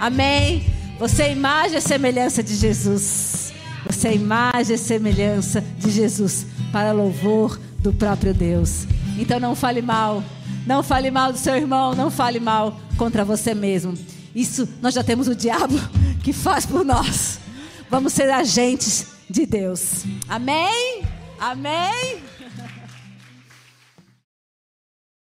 Amém? 0.00 0.66
Você 0.98 1.22
é 1.22 1.32
imagem 1.32 1.78
e 1.78 1.80
semelhança 1.80 2.42
de 2.42 2.56
Jesus. 2.56 3.52
Você 3.88 4.08
é 4.08 4.14
imagem 4.16 4.74
e 4.74 4.78
semelhança 4.78 5.62
de 5.78 5.92
Jesus 5.92 6.44
para 6.72 6.90
louvor 6.90 7.56
do 7.78 7.92
próprio 7.92 8.34
Deus. 8.34 8.84
Então 9.16 9.38
não 9.38 9.54
fale 9.54 9.80
mal. 9.80 10.24
Não 10.66 10.82
fale 10.82 11.12
mal 11.12 11.32
do 11.32 11.38
seu 11.38 11.54
irmão, 11.54 11.94
não 11.94 12.10
fale 12.10 12.40
mal 12.40 12.76
contra 12.96 13.24
você 13.24 13.54
mesmo. 13.54 13.96
Isso 14.36 14.68
nós 14.82 14.92
já 14.92 15.02
temos 15.02 15.28
o 15.28 15.34
diabo 15.34 15.74
que 16.22 16.30
faz 16.30 16.66
por 16.66 16.84
nós. 16.84 17.38
Vamos 17.90 18.12
ser 18.12 18.30
agentes 18.30 19.06
de 19.30 19.46
Deus. 19.46 20.04
Amém? 20.28 21.02
Amém? 21.40 22.18